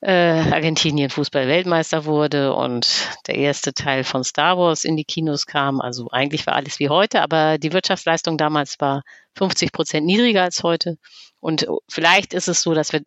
[0.00, 0.12] äh,
[0.52, 5.80] Argentinien Fußball-Weltmeister wurde und der erste Teil von Star Wars in die Kinos kam.
[5.80, 9.02] Also eigentlich war alles wie heute, aber die Wirtschaftsleistung damals war
[9.36, 10.98] 50 Prozent niedriger als heute.
[11.40, 13.02] Und vielleicht ist es so, dass wir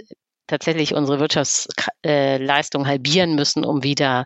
[0.47, 4.25] tatsächlich unsere Wirtschaftsleistung halbieren müssen, um wieder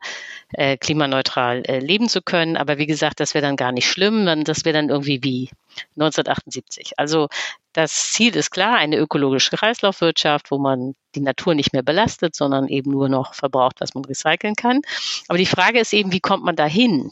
[0.53, 2.57] äh, klimaneutral äh, leben zu können.
[2.57, 5.49] Aber wie gesagt, das wäre dann gar nicht schlimm, das wäre dann irgendwie wie
[5.95, 6.93] 1978.
[6.97, 7.27] Also
[7.75, 12.69] das Ziel ist klar, eine ökologische Kreislaufwirtschaft, wo man die Natur nicht mehr belastet, sondern
[12.69, 14.81] eben nur noch verbraucht, was man recyceln kann.
[15.27, 17.11] Aber die Frage ist eben, wie kommt man dahin?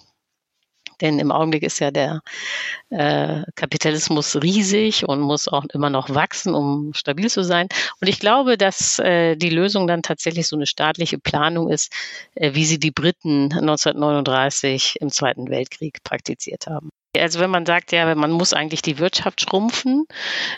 [1.02, 2.22] Denn im Augenblick ist ja der
[2.92, 7.68] äh, Kapitalismus riesig und muss auch immer noch wachsen, um stabil zu sein.
[8.00, 11.92] Und ich glaube, dass äh, die Lösung dann tatsächlich so eine staatliche Planung ist,
[12.36, 16.90] äh, wie sie die Briten 1939 im Zweiten Weltkrieg praktiziert haben.
[17.16, 20.06] Also wenn man sagt, ja, man muss eigentlich die Wirtschaft schrumpfen,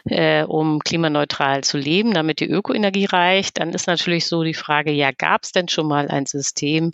[0.05, 4.91] äh, um klimaneutral zu leben, damit die Ökoenergie reicht, dann ist natürlich so die Frage,
[4.91, 6.91] ja, gab es denn schon mal ein System,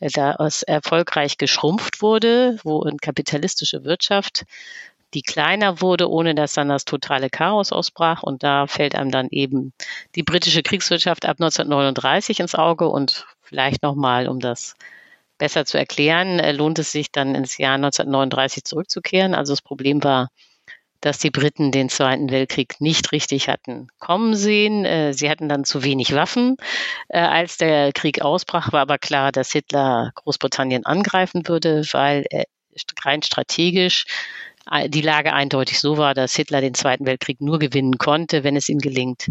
[0.00, 4.44] da es erfolgreich geschrumpft wurde, wo eine kapitalistische Wirtschaft
[5.14, 8.22] die kleiner wurde, ohne dass dann das totale Chaos ausbrach.
[8.22, 9.72] Und da fällt einem dann eben
[10.14, 12.88] die britische Kriegswirtschaft ab 1939 ins Auge.
[12.88, 14.76] Und vielleicht nochmal, um das
[15.38, 19.34] besser zu erklären, äh, lohnt es sich dann ins Jahr 1939 zurückzukehren.
[19.34, 20.28] Also das Problem war,
[21.00, 24.84] dass die Briten den Zweiten Weltkrieg nicht richtig hatten kommen sehen.
[24.84, 26.56] Äh, sie hatten dann zu wenig Waffen.
[27.08, 32.26] Äh, als der Krieg ausbrach, war aber klar, dass Hitler Großbritannien angreifen würde, weil
[33.04, 34.04] rein strategisch
[34.88, 38.68] die Lage eindeutig so war, dass Hitler den Zweiten Weltkrieg nur gewinnen konnte, wenn es
[38.68, 39.30] ihm gelingt,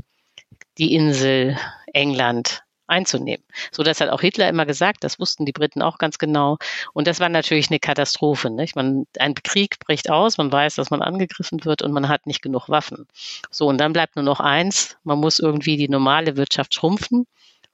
[0.80, 1.56] die Insel
[1.93, 3.43] England einzunehmen.
[3.71, 6.58] So das hat auch Hitler immer gesagt, das wussten die Briten auch ganz genau.
[6.93, 8.50] Und das war natürlich eine Katastrophe.
[8.50, 8.76] Nicht?
[8.76, 12.41] Man, ein Krieg bricht aus, man weiß, dass man angegriffen wird und man hat nicht
[12.41, 13.08] genug Waffen.
[13.52, 17.26] So, und dann bleibt nur noch eins, man muss irgendwie die normale Wirtschaft schrumpfen,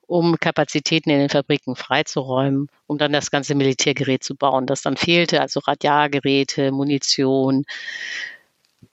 [0.07, 4.97] um Kapazitäten in den Fabriken freizuräumen, um dann das ganze Militärgerät zu bauen, das dann
[4.97, 7.65] fehlte, also Radialgeräte, Munition,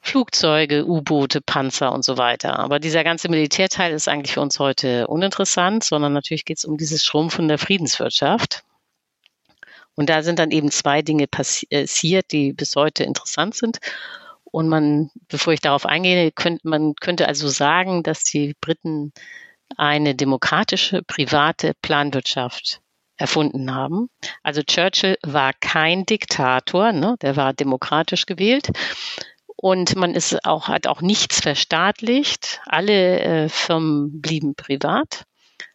[0.03, 2.59] Flugzeuge, U-Boote, Panzer und so weiter.
[2.59, 6.77] Aber dieser ganze Militärteil ist eigentlich für uns heute uninteressant, sondern natürlich geht es um
[6.77, 8.63] dieses Schrumpfen der Friedenswirtschaft.
[9.95, 13.79] Und da sind dann eben zwei Dinge passiert, die bis heute interessant sind.
[14.45, 19.13] Und man, bevor ich darauf eingehe, könnte, man könnte also sagen, dass die Briten
[19.77, 22.81] eine demokratische, private Planwirtschaft
[23.17, 24.09] erfunden haben.
[24.43, 27.17] Also Churchill war kein Diktator, ne?
[27.21, 28.71] der war demokratisch gewählt
[29.63, 32.63] und man ist auch, hat auch nichts verstaatlicht.
[32.65, 35.25] Alle äh, Firmen blieben privat.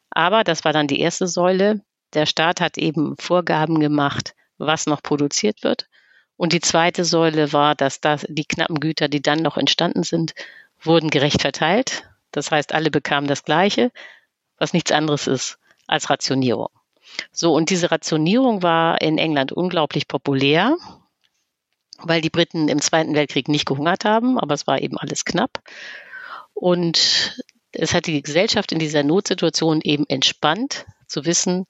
[0.10, 1.82] Aber das war dann die erste Säule.
[2.15, 5.88] Der Staat hat eben Vorgaben gemacht, was noch produziert wird.
[6.36, 10.34] Und die zweite Säule war, dass das, die knappen Güter, die dann noch entstanden sind,
[10.82, 12.10] wurden gerecht verteilt.
[12.32, 13.91] Das heißt, alle bekamen das Gleiche,
[14.58, 16.69] was nichts anderes ist als Rationierung.
[17.32, 20.76] So, und diese Rationierung war in England unglaublich populär,
[21.99, 25.62] weil die Briten im Zweiten Weltkrieg nicht gehungert haben, aber es war eben alles knapp.
[26.53, 31.67] Und es hat die Gesellschaft in dieser Notsituation eben entspannt zu wissen,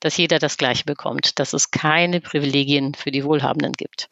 [0.00, 4.08] dass jeder das Gleiche bekommt, dass es keine Privilegien für die Wohlhabenden gibt.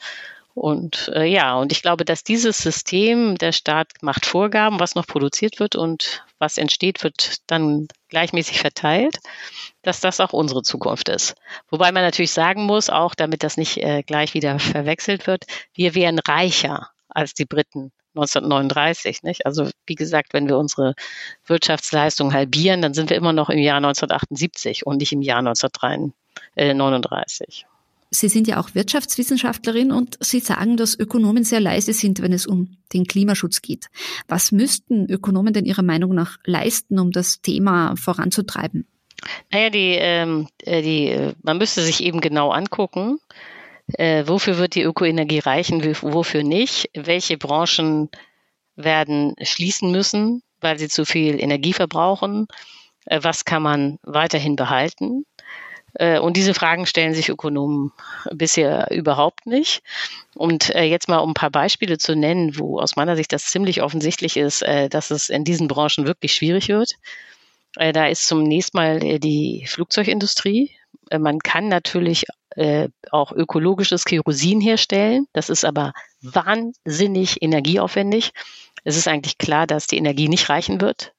[0.54, 5.06] Und äh, ja, und ich glaube, dass dieses System, der Staat macht Vorgaben, was noch
[5.06, 9.16] produziert wird und was entsteht, wird dann gleichmäßig verteilt,
[9.80, 11.34] dass das auch unsere Zukunft ist.
[11.70, 15.94] Wobei man natürlich sagen muss, auch damit das nicht äh, gleich wieder verwechselt wird, wir
[15.94, 19.22] wären reicher als die Briten 1939.
[19.22, 19.46] Nicht?
[19.46, 20.94] Also wie gesagt, wenn wir unsere
[21.46, 27.66] Wirtschaftsleistung halbieren, dann sind wir immer noch im Jahr 1978 und nicht im Jahr 1939.
[28.14, 32.46] Sie sind ja auch Wirtschaftswissenschaftlerin und Sie sagen, dass Ökonomen sehr leise sind, wenn es
[32.46, 33.86] um den Klimaschutz geht.
[34.28, 38.86] Was müssten Ökonomen denn Ihrer Meinung nach leisten, um das Thema voranzutreiben?
[39.50, 43.18] Naja, die, ähm, äh, die, äh, man müsste sich eben genau angucken,
[43.94, 48.10] äh, wofür wird die Ökoenergie reichen, wofür nicht, welche Branchen
[48.76, 52.46] werden schließen müssen, weil sie zu viel Energie verbrauchen,
[53.06, 55.24] was kann man weiterhin behalten.
[55.94, 57.92] Äh, und diese Fragen stellen sich Ökonomen
[58.32, 59.82] bisher überhaupt nicht.
[60.34, 63.46] Und äh, jetzt mal um ein paar Beispiele zu nennen, wo aus meiner Sicht das
[63.46, 66.94] ziemlich offensichtlich ist, äh, dass es in diesen Branchen wirklich schwierig wird.
[67.74, 70.72] Da ist zunächst mal die Flugzeugindustrie.
[71.10, 72.26] Man kann natürlich
[73.10, 75.26] auch ökologisches Kerosin herstellen.
[75.32, 78.32] Das ist aber wahnsinnig energieaufwendig.
[78.84, 81.14] Es ist eigentlich klar, dass die Energie nicht reichen wird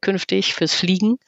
[0.00, 1.18] künftig fürs Fliegen,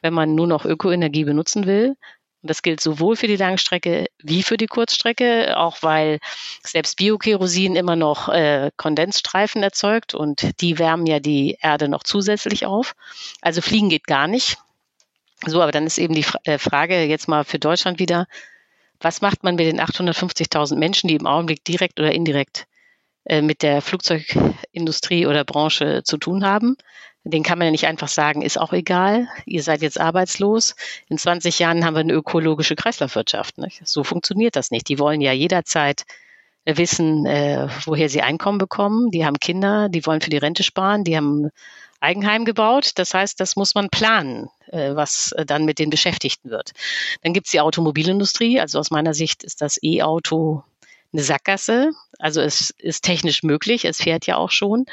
[0.00, 1.96] wenn man nur noch Ökoenergie benutzen will.
[2.42, 6.20] Und das gilt sowohl für die Langstrecke wie für die Kurzstrecke, auch weil
[6.62, 12.64] selbst Biokerosin immer noch äh, Kondensstreifen erzeugt und die wärmen ja die Erde noch zusätzlich
[12.64, 12.94] auf.
[13.42, 14.56] Also fliegen geht gar nicht.
[15.46, 18.26] So, aber dann ist eben die äh, Frage jetzt mal für Deutschland wieder,
[19.00, 22.66] was macht man mit den 850.000 Menschen, die im Augenblick direkt oder indirekt
[23.24, 26.76] äh, mit der Flugzeugindustrie oder Branche zu tun haben?
[27.24, 30.74] Den kann man ja nicht einfach sagen, ist auch egal, ihr seid jetzt arbeitslos.
[31.08, 33.58] In 20 Jahren haben wir eine ökologische Kreislaufwirtschaft.
[33.58, 33.86] Nicht?
[33.86, 34.88] So funktioniert das nicht.
[34.88, 36.04] Die wollen ja jederzeit
[36.64, 39.10] wissen, äh, woher sie Einkommen bekommen.
[39.10, 41.50] Die haben Kinder, die wollen für die Rente sparen, die haben
[42.00, 42.92] Eigenheim gebaut.
[42.94, 46.72] Das heißt, das muss man planen, äh, was dann mit den Beschäftigten wird.
[47.22, 48.60] Dann gibt es die Automobilindustrie.
[48.60, 50.62] Also aus meiner Sicht ist das E-Auto
[51.12, 51.90] eine Sackgasse.
[52.18, 54.86] Also es ist technisch möglich, es fährt ja auch schon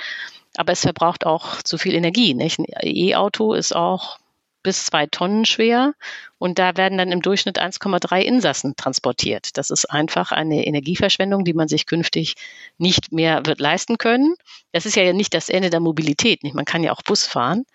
[0.58, 2.34] aber es verbraucht auch zu viel Energie.
[2.34, 2.60] Nicht?
[2.60, 4.20] Ein E-Auto ist auch
[4.64, 5.94] bis zwei Tonnen schwer
[6.40, 9.58] und da werden dann im Durchschnitt 1,3 Insassen transportiert.
[9.58, 12.36] Das ist einfach eine Energieverschwendung, die man sich künftig
[12.78, 14.36] nicht mehr wird leisten können.
[14.74, 16.44] Das ist ja nicht das Ende der Mobilität.
[16.44, 16.56] Nicht?
[16.56, 17.66] Man kann ja auch Bus fahren.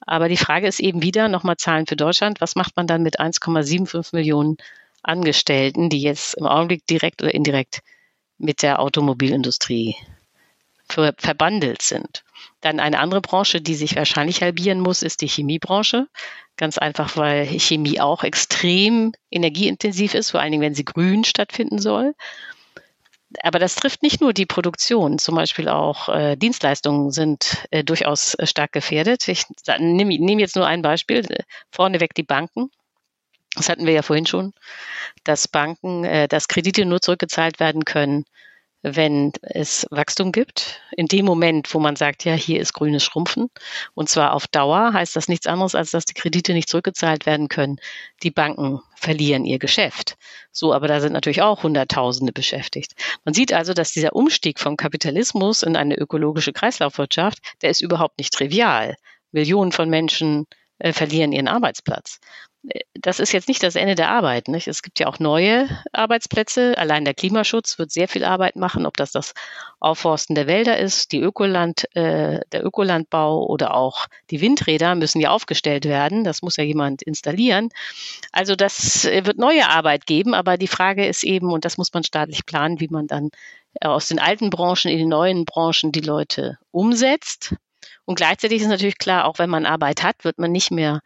[0.00, 3.20] Aber die Frage ist eben wieder, nochmal Zahlen für Deutschland, was macht man dann mit
[3.20, 4.56] 1,75 Millionen
[5.02, 7.82] Angestellten, die jetzt im Augenblick direkt oder indirekt
[8.38, 9.96] mit der Automobilindustrie
[10.88, 12.24] ver verbandelt sind.
[12.60, 16.08] Dann eine andere Branche, die sich wahrscheinlich halbieren muss, ist die Chemiebranche.
[16.56, 21.78] Ganz einfach, weil Chemie auch extrem energieintensiv ist, vor allen Dingen, wenn sie grün stattfinden
[21.78, 22.14] soll.
[23.42, 28.34] Aber das trifft nicht nur die Produktion, zum Beispiel auch äh, Dienstleistungen sind äh, durchaus
[28.34, 29.28] äh, stark gefährdet.
[29.28, 29.44] Ich
[29.78, 31.24] nehme nehm jetzt nur ein Beispiel,
[31.70, 32.70] vorneweg die Banken.
[33.54, 34.54] Das hatten wir ja vorhin schon,
[35.24, 38.24] dass Banken, äh, dass Kredite nur zurückgezahlt werden können,
[38.82, 40.80] wenn es Wachstum gibt.
[40.96, 43.50] In dem Moment, wo man sagt, ja, hier ist grünes Schrumpfen,
[43.94, 47.48] und zwar auf Dauer, heißt das nichts anderes, als dass die Kredite nicht zurückgezahlt werden
[47.48, 47.78] können.
[48.22, 50.16] Die Banken verlieren ihr Geschäft.
[50.52, 52.92] So, aber da sind natürlich auch Hunderttausende beschäftigt.
[53.24, 58.18] Man sieht also, dass dieser Umstieg vom Kapitalismus in eine ökologische Kreislaufwirtschaft, der ist überhaupt
[58.18, 58.96] nicht trivial.
[59.32, 60.46] Millionen von Menschen
[60.78, 62.20] äh, verlieren ihren Arbeitsplatz
[62.94, 64.48] das ist jetzt nicht das Ende der Arbeit.
[64.48, 64.68] Nicht?
[64.68, 66.76] Es gibt ja auch neue Arbeitsplätze.
[66.76, 69.34] Allein der Klimaschutz wird sehr viel Arbeit machen, ob das das
[69.80, 75.30] Aufforsten der Wälder ist, die Ökoland, äh, der Ökolandbau oder auch die Windräder müssen ja
[75.30, 76.24] aufgestellt werden.
[76.24, 77.68] Das muss ja jemand installieren.
[78.32, 82.04] Also das wird neue Arbeit geben, aber die Frage ist eben, und das muss man
[82.04, 83.30] staatlich planen, wie man dann
[83.80, 87.54] aus den alten Branchen in die neuen Branchen die Leute umsetzt.
[88.04, 91.00] Und gleichzeitig ist natürlich klar, auch wenn man Arbeit hat, wird man nicht mehr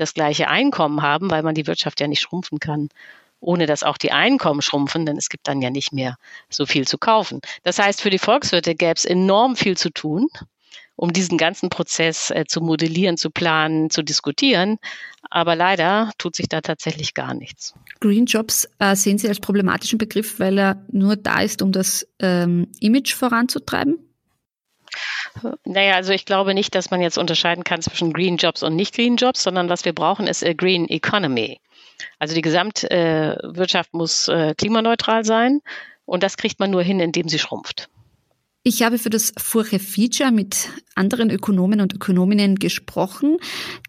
[0.00, 2.88] das gleiche Einkommen haben, weil man die Wirtschaft ja nicht schrumpfen kann,
[3.40, 6.16] ohne dass auch die Einkommen schrumpfen, denn es gibt dann ja nicht mehr
[6.50, 7.40] so viel zu kaufen.
[7.62, 10.28] Das heißt, für die Volkswirte gäbe es enorm viel zu tun.
[10.98, 14.78] um diesen ganzen Prozess äh, zu modellieren, zu planen, zu diskutieren.
[15.30, 17.74] Aber leider tut sich da tatsächlich gar nichts.
[18.00, 22.04] Green Jobs äh, sehen Sie als problematischen Begriff, weil er nur da ist, um das
[22.18, 24.07] ähm, Image voranzutreiben?
[25.64, 28.94] Naja, also ich glaube nicht, dass man jetzt unterscheiden kann zwischen Green Jobs und nicht
[28.94, 31.60] Green Jobs, sondern was wir brauchen, ist a Green Economy.
[32.18, 35.60] Also die Gesamtwirtschaft äh, muss äh, klimaneutral sein
[36.04, 37.88] und das kriegt man nur hin, indem sie schrumpft.
[38.64, 43.38] Ich habe für das Furche Feature mit anderen Ökonomen und Ökonominnen gesprochen,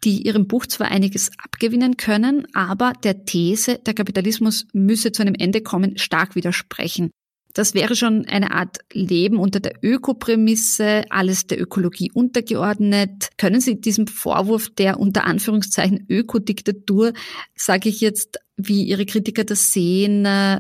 [0.04, 5.36] die ihrem Buch zwar einiges abgewinnen können, aber der These, der Kapitalismus müsse zu einem
[5.38, 7.12] Ende kommen, stark widersprechen.
[7.54, 13.30] Das wäre schon eine Art Leben unter der Ökoprämisse, alles der Ökologie untergeordnet.
[13.38, 17.14] Können Sie diesem Vorwurf der unter Anführungszeichen Ökodiktatur,
[17.56, 20.60] sage ich jetzt, wie Ihre Kritiker das sehen, äh,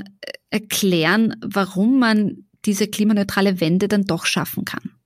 [0.49, 4.98] erklären, warum man diese klimaneutrale Wende dann doch schaffen kann?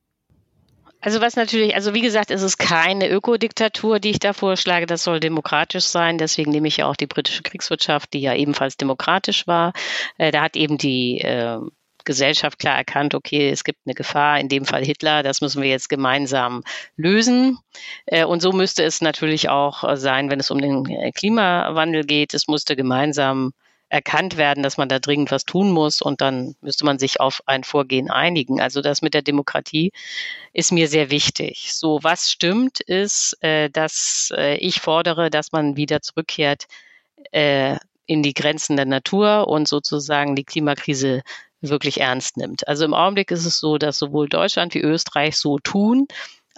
[1.06, 4.86] Also was natürlich, also wie gesagt, es ist keine Ökodiktatur, die ich da vorschlage.
[4.86, 6.18] Das soll demokratisch sein.
[6.18, 9.74] Deswegen nehme ich ja auch die britische Kriegswirtschaft, die ja ebenfalls demokratisch war.
[10.18, 11.60] Äh, da hat eben die äh,
[12.06, 15.70] Gesellschaft klar erkannt, okay, es gibt eine Gefahr, in dem Fall Hitler, das müssen wir
[15.70, 16.64] jetzt gemeinsam
[16.96, 17.60] lösen.
[18.06, 22.34] Äh, und so müsste es natürlich auch sein, wenn es um den äh, Klimawandel geht.
[22.34, 23.52] Es musste gemeinsam
[23.94, 27.44] erkannt werden, dass man da dringend was tun muss und dann müsste man sich auf
[27.46, 28.60] ein Vorgehen einigen.
[28.60, 29.92] Also das mit der Demokratie
[30.52, 31.74] ist mir sehr wichtig.
[31.74, 36.66] So, was stimmt, ist, äh, dass äh, ich fordere, dass man wieder zurückkehrt
[37.32, 37.78] äh,
[38.08, 41.22] in die Grenzen der Natur und sozusagen die Klimakrise
[41.62, 42.68] wirklich ernst nimmt.
[42.68, 46.08] Also im Augenblick ist es so, dass sowohl Deutschland wie Österreich so tun,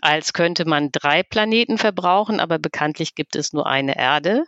[0.01, 4.45] als könnte man drei Planeten verbrauchen, aber bekanntlich gibt es nur eine Erde.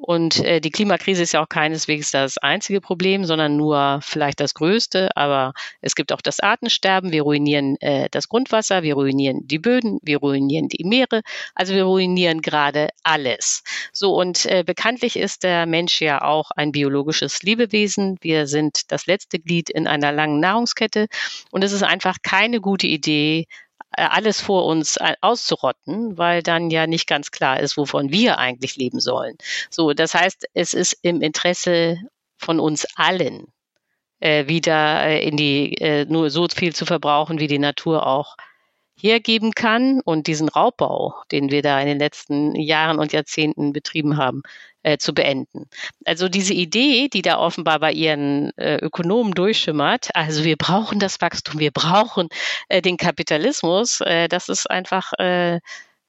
[0.00, 4.54] Und äh, die Klimakrise ist ja auch keineswegs das einzige Problem, sondern nur vielleicht das
[4.54, 5.10] größte.
[5.16, 7.10] Aber es gibt auch das Artensterben.
[7.10, 11.22] Wir ruinieren äh, das Grundwasser, wir ruinieren die Böden, wir ruinieren die Meere.
[11.56, 13.64] Also wir ruinieren gerade alles.
[13.92, 18.18] So und äh, bekanntlich ist der Mensch ja auch ein biologisches Lebewesen.
[18.20, 21.08] Wir sind das letzte Glied in einer langen Nahrungskette.
[21.50, 23.46] Und es ist einfach keine gute Idee,
[24.06, 28.76] alles vor uns äh, auszurotten, weil dann ja nicht ganz klar ist, wovon wir eigentlich
[28.76, 29.36] leben sollen.
[29.70, 31.98] So, das heißt, es ist im Interesse
[32.36, 33.52] von uns allen,
[34.20, 38.36] äh, wieder äh, in die äh, nur so viel zu verbrauchen, wie die Natur auch
[39.00, 44.16] hergeben kann und diesen Raubbau, den wir da in den letzten Jahren und Jahrzehnten betrieben
[44.16, 44.42] haben,
[44.82, 45.68] äh, zu beenden.
[46.04, 51.20] Also diese Idee, die da offenbar bei ihren äh, Ökonomen durchschimmert, also wir brauchen das
[51.20, 52.28] Wachstum, wir brauchen
[52.68, 55.60] äh, den Kapitalismus, äh, das ist einfach äh,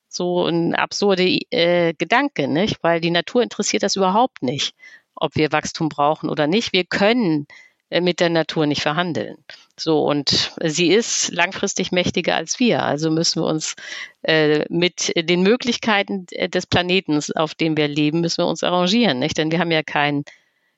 [0.07, 2.77] so ein absurde äh, Gedanke, nicht?
[2.81, 4.73] Weil die Natur interessiert das überhaupt nicht,
[5.15, 6.73] ob wir Wachstum brauchen oder nicht.
[6.73, 7.47] Wir können
[7.91, 9.43] mit der Natur nicht verhandeln.
[9.79, 12.83] So, und sie ist langfristig mächtiger als wir.
[12.83, 13.75] Also müssen wir uns
[14.23, 19.19] äh, mit den Möglichkeiten äh, des Planeten, auf dem wir leben, müssen wir uns arrangieren.
[19.19, 19.37] Nicht?
[19.37, 20.25] Denn wir haben ja keinen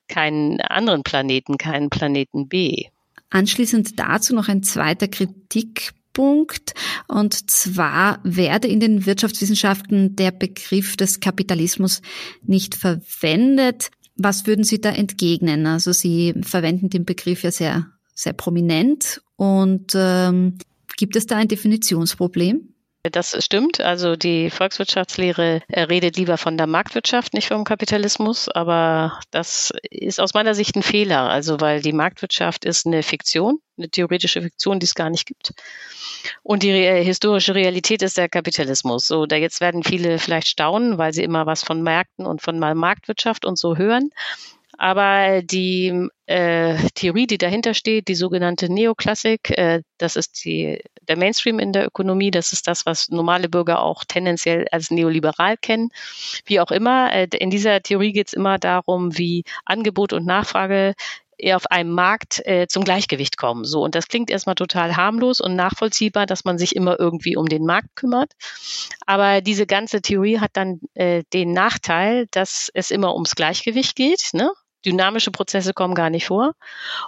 [0.08, 2.84] keinen anderen Planeten, keinen Planeten B.
[3.30, 6.74] Anschließend dazu noch ein zweiter Kritikpunkt.
[7.08, 12.02] Und zwar werde in den Wirtschaftswissenschaften der Begriff des Kapitalismus
[12.42, 13.90] nicht verwendet.
[14.16, 15.66] Was würden Sie da entgegnen?
[15.66, 20.58] Also Sie verwenden den Begriff ja sehr, sehr prominent und ähm,
[20.96, 22.72] gibt es da ein Definitionsproblem?
[23.10, 23.80] Das stimmt.
[23.80, 28.48] Also die Volkswirtschaftslehre redet lieber von der Marktwirtschaft, nicht vom Kapitalismus.
[28.48, 31.28] Aber das ist aus meiner Sicht ein Fehler.
[31.28, 35.52] Also weil die Marktwirtschaft ist eine Fiktion, eine theoretische Fiktion, die es gar nicht gibt.
[36.44, 39.08] Und die äh, historische Realität ist der Kapitalismus.
[39.08, 42.60] So, da jetzt werden viele vielleicht staunen, weil sie immer was von Märkten und von
[42.60, 44.10] Marktwirtschaft und so hören.
[44.82, 51.16] Aber die äh, Theorie, die dahinter steht, die sogenannte Neoklassik, äh, das ist die, der
[51.16, 55.90] Mainstream in der Ökonomie, das ist das, was normale Bürger auch tendenziell als neoliberal kennen.
[56.46, 60.94] Wie auch immer, äh, in dieser Theorie geht es immer darum, wie Angebot und Nachfrage
[61.52, 63.64] auf einem Markt äh, zum Gleichgewicht kommen.
[63.64, 67.46] So und das klingt erstmal total harmlos und nachvollziehbar, dass man sich immer irgendwie um
[67.46, 68.32] den Markt kümmert.
[69.06, 74.30] Aber diese ganze Theorie hat dann äh, den Nachteil, dass es immer ums Gleichgewicht geht.
[74.32, 74.50] Ne?
[74.84, 76.54] Dynamische Prozesse kommen gar nicht vor.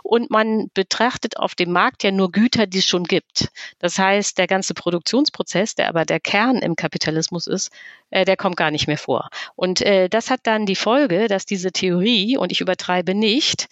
[0.02, 3.48] Und man betrachtet auf dem Markt ja nur Güter, die es schon gibt.
[3.78, 7.70] Das heißt, der ganze Produktionsprozess, der aber der Kern im Kapitalismus ist,
[8.10, 9.28] äh, der kommt gar nicht mehr vor.
[9.56, 13.68] Und äh, das hat dann die Folge, dass diese Theorie, und ich übertreibe nicht,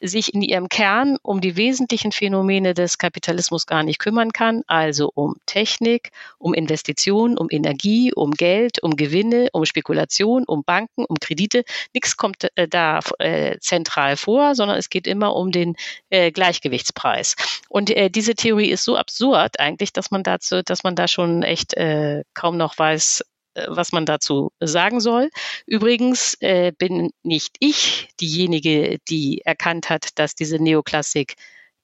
[0.00, 5.10] sich in ihrem Kern um die wesentlichen Phänomene des Kapitalismus gar nicht kümmern kann, also
[5.14, 11.16] um Technik, um Investitionen, um Energie, um Geld, um Gewinne, um Spekulation, um Banken, um
[11.20, 11.64] Kredite.
[11.94, 15.76] Nichts kommt äh, da äh, zentral vor, sondern es geht immer um den
[16.08, 17.36] äh, Gleichgewichtspreis.
[17.68, 21.42] Und äh, diese Theorie ist so absurd eigentlich, dass man dazu, dass man da schon
[21.42, 23.24] echt äh, kaum noch weiß,
[23.68, 25.30] was man dazu sagen soll.
[25.66, 31.34] Übrigens äh, bin nicht ich diejenige, die erkannt hat, dass diese Neoklassik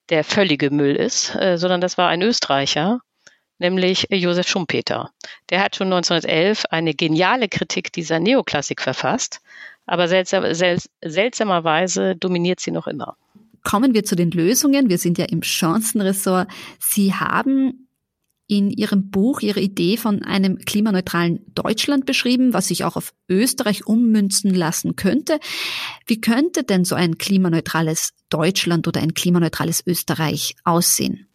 [0.09, 3.01] der völlige Müll ist, äh, sondern das war ein Österreicher,
[3.59, 5.11] nämlich Josef Schumpeter.
[5.51, 9.41] Der hat schon 1911 eine geniale Kritik dieser Neoklassik verfasst,
[9.87, 13.17] aber seltsam, sel seltsamerweise dominiert sie noch immer.
[13.63, 14.89] Kommen wir zu den Lösungen.
[14.89, 16.49] Wir sind ja im Chancenressort.
[16.79, 17.86] Sie haben
[18.49, 23.87] in Ihrem Buch Ihre Idee von einem klimaneutralen Deutschland beschrieben, was sich auch auf Österreich
[23.87, 25.41] ummünzen lassen könnte.
[26.07, 31.27] Wie könnte denn so ein klimaneutrales Deutschland oder ein klimaneutrales Österreich aussehen?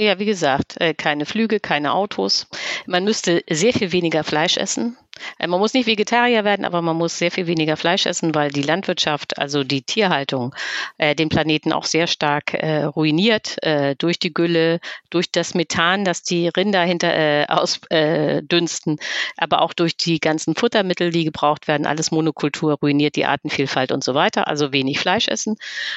[0.00, 2.46] Ja, wie gesagt, äh, keine Flüge, keine Autos.
[2.86, 4.96] Man müsste sehr viel weniger Fleisch essen.
[5.38, 8.50] Äh, man muss nicht Vegetarier werden, aber man muss sehr viel weniger Fleisch essen, weil
[8.50, 10.54] die Landwirtschaft, also die Tierhaltung,
[10.98, 16.04] äh, den Planeten auch sehr stark äh, ruiniert äh, durch die Gülle, durch das Methan,
[16.04, 19.02] das die Rinder hinter äh, ausdünsten, äh,
[19.36, 21.86] aber auch durch die ganzen Futtermittel, die gebraucht werden.
[21.86, 24.48] Alles Monokultur ruiniert die Artenvielfalt und so weiter.
[24.48, 25.56] Also wenig Fleisch essen.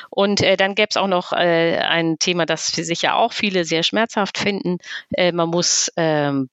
[0.10, 3.84] Und äh, dann gäbe es auch noch äh, ein Thema, das sicher auch viele sehr
[3.84, 4.78] schmerzhaft finden.
[5.14, 6.50] Äh, man muss ähm,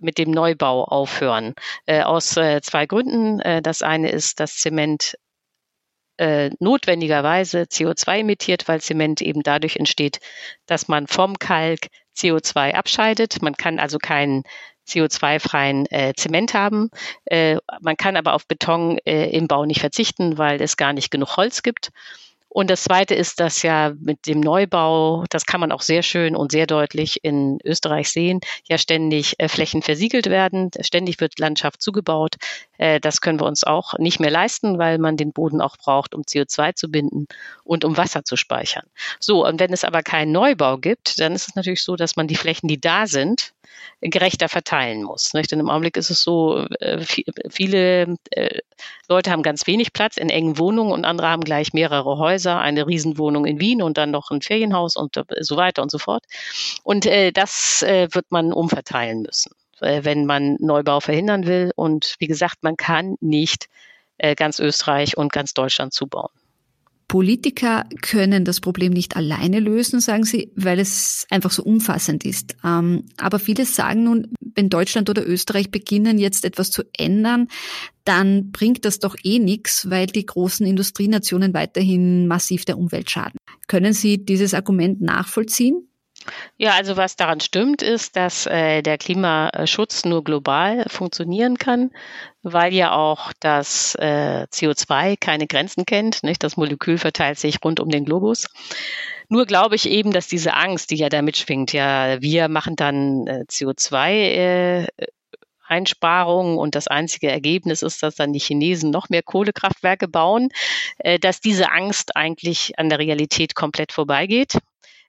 [0.00, 1.54] mit dem Neubau aufhören.
[1.86, 3.40] Äh, aus äh, zwei Gründen.
[3.40, 5.16] Äh, das eine ist, dass Zement
[6.18, 10.18] äh, notwendigerweise CO2 emittiert, weil Zement eben dadurch entsteht,
[10.66, 13.40] dass man vom Kalk CO2 abscheidet.
[13.42, 14.42] Man kann also keinen
[14.88, 16.90] CO2-freien äh, Zement haben.
[17.26, 21.10] Äh, man kann aber auf Beton äh, im Bau nicht verzichten, weil es gar nicht
[21.10, 21.90] genug Holz gibt.
[22.58, 26.34] Und das Zweite ist, dass ja mit dem Neubau, das kann man auch sehr schön
[26.34, 31.80] und sehr deutlich in Österreich sehen, ja ständig äh, Flächen versiegelt werden, ständig wird Landschaft
[31.80, 32.34] zugebaut.
[32.78, 36.14] Äh, das können wir uns auch nicht mehr leisten, weil man den Boden auch braucht,
[36.14, 37.26] um CO2 zu binden
[37.64, 38.84] und um Wasser zu speichern.
[39.20, 42.28] So, und wenn es aber keinen Neubau gibt, dann ist es natürlich so, dass man
[42.28, 43.52] die Flächen, die da sind,
[44.00, 45.34] gerechter verteilen muss.
[45.34, 45.50] Nicht?
[45.50, 47.04] Denn im Augenblick ist es so, äh,
[47.50, 48.60] viele äh,
[49.08, 52.86] Leute haben ganz wenig Platz in engen Wohnungen und andere haben gleich mehrere Häuser, eine
[52.86, 56.24] Riesenwohnung in Wien und dann noch ein Ferienhaus und so weiter und so fort.
[56.82, 61.70] Und das wird man umverteilen müssen, wenn man Neubau verhindern will.
[61.76, 63.68] Und wie gesagt, man kann nicht
[64.36, 66.30] ganz Österreich und ganz Deutschland zubauen.
[67.08, 72.54] Politiker können das Problem nicht alleine lösen, sagen sie, weil es einfach so umfassend ist.
[72.62, 77.48] Ähm, aber viele sagen nun, wenn Deutschland oder Österreich beginnen, jetzt etwas zu ändern,
[78.04, 83.38] dann bringt das doch eh nichts, weil die großen Industrienationen weiterhin massiv der Umwelt schaden.
[83.68, 85.87] Können Sie dieses Argument nachvollziehen?
[86.56, 91.90] Ja, also was daran stimmt, ist, dass äh, der Klimaschutz nur global funktionieren kann,
[92.42, 96.22] weil ja auch das äh, CO2 keine Grenzen kennt.
[96.22, 96.42] Nicht?
[96.42, 98.46] Das Molekül verteilt sich rund um den Globus.
[99.28, 103.26] Nur glaube ich eben, dass diese Angst, die ja da mitschwingt, ja, wir machen dann
[103.26, 104.86] äh, CO2 äh,
[105.68, 110.48] Einsparungen und das einzige Ergebnis ist, dass dann die Chinesen noch mehr Kohlekraftwerke bauen,
[110.98, 114.58] äh, dass diese Angst eigentlich an der Realität komplett vorbeigeht.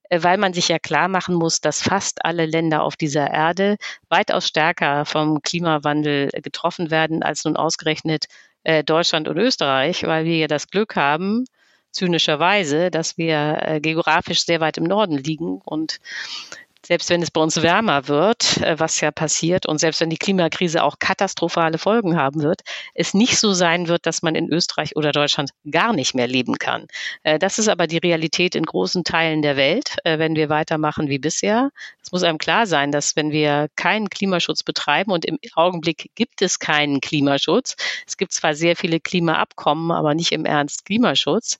[0.10, 3.78] Äh, weil man sich ja klar machen muss, dass fast alle Länder auf dieser Erde
[4.10, 8.26] weitaus stärker vom Klimawandel getroffen werden als nun ausgerechnet
[8.64, 11.46] äh, Deutschland und Österreich, weil wir ja das Glück haben,
[11.92, 16.00] zynischerweise, dass wir äh, geografisch sehr weit im Norden liegen und
[16.90, 20.18] selbst wenn es bei uns wärmer wird, äh, was ja passiert, und selbst wenn die
[20.18, 22.62] Klimakrise auch katastrophale Folgen haben wird,
[22.96, 26.58] es nicht so sein wird, dass man in Österreich oder Deutschland gar nicht mehr leben
[26.58, 26.88] kann.
[27.22, 31.10] Äh, das ist aber die Realität in großen Teilen der Welt, äh, wenn wir weitermachen
[31.10, 31.70] wie bisher.
[32.02, 36.42] Es muss einem klar sein, dass wenn wir keinen Klimaschutz betreiben, und im Augenblick gibt
[36.42, 37.76] es keinen Klimaschutz,
[38.08, 41.60] es gibt zwar sehr viele Klimaabkommen, aber nicht im Ernst Klimaschutz,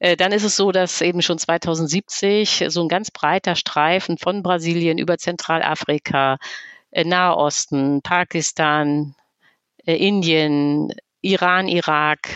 [0.00, 4.98] dann ist es so, dass eben schon 2070 so ein ganz breiter Streifen von Brasilien
[4.98, 6.38] über Zentralafrika,
[6.90, 9.14] äh, Nahosten, Pakistan,
[9.84, 12.28] äh, Indien, Iran, Irak,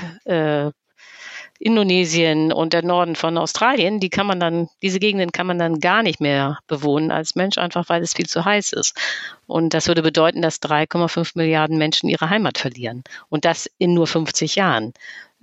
[1.63, 5.79] Indonesien und der Norden von Australien, die kann man dann, diese Gegenden kann man dann
[5.79, 8.99] gar nicht mehr bewohnen als Mensch, einfach weil es viel zu heiß ist.
[9.47, 13.05] Und das würde bedeuten, dass 3,5 Milliarden Menschen ihre Heimat verlieren.
[13.29, 14.93] Und das in nur 50 Jahren.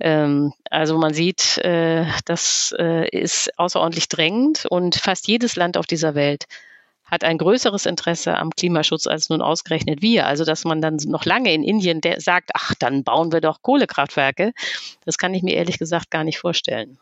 [0.00, 5.86] Ähm, also man sieht, äh, das äh, ist außerordentlich drängend und fast jedes Land auf
[5.86, 6.46] dieser Welt
[7.04, 10.26] hat ein größeres Interesse am Klimaschutz als nun ausgerechnet wir.
[10.26, 14.52] Also dass man dann noch lange in Indien sagt, ach, dann bauen wir doch Kohlekraftwerke,
[15.04, 16.98] das kann ich mir ehrlich gesagt gar nicht vorstellen.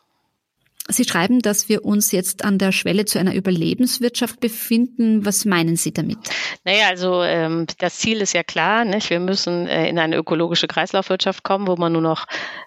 [0.89, 5.25] Sie schreiben, dass wir uns jetzt an der Schwelle zu einer Überlebenswirtschaft befinden.
[5.25, 6.17] Was meinen Sie damit?
[6.63, 8.85] Naja, also ähm, das Ziel ist ja klar.
[8.85, 9.09] Nicht?
[9.09, 12.25] Wir müssen äh, in eine ökologische Kreislaufwirtschaft kommen, wo man nur noch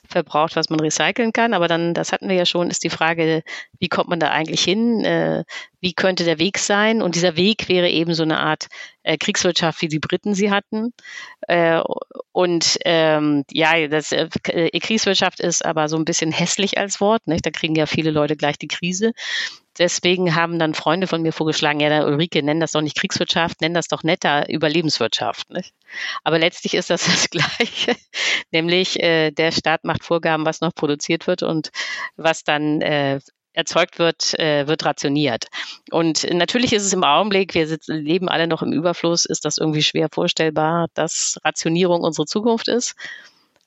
[0.09, 1.53] verbraucht, was man recyceln kann.
[1.53, 3.43] Aber dann, das hatten wir ja schon, ist die Frage,
[3.81, 5.05] wie kommt man da eigentlich hin?
[5.05, 5.45] Äh,
[5.83, 7.03] wie könnte der Weg sein?
[7.03, 8.69] Und dieser Weg wäre eben so eine Art
[9.03, 10.95] äh, Kriegswirtschaft, wie die Briten sie hatten.
[11.49, 11.83] Äh,
[12.31, 14.29] und ähm, ja, das äh,
[14.79, 17.27] Kriegswirtschaft ist aber so ein bisschen hässlich als Wort.
[17.27, 17.45] Nicht?
[17.45, 19.13] Da kriegen ja viele Leute gleich die Krise.
[19.79, 23.75] Deswegen haben dann Freunde von mir vorgeschlagen, ja, Ulrike, nenn das doch nicht Kriegswirtschaft, nenn
[23.75, 25.51] das doch netter Überlebenswirtschaft.
[25.51, 25.75] Nicht?
[26.23, 27.97] Aber letztlich ist das das Gleiche,
[28.53, 31.71] nämlich äh, der Staat macht Vorgaben, was noch produziert wird und
[32.17, 33.19] was dann äh,
[33.53, 35.47] erzeugt wird, äh, wird rationiert.
[35.91, 39.59] Und natürlich ist es im Augenblick, wir sitzen, leben alle noch im Überfluss, ist das
[39.59, 42.95] irgendwie schwer vorstellbar, dass Rationierung unsere Zukunft ist.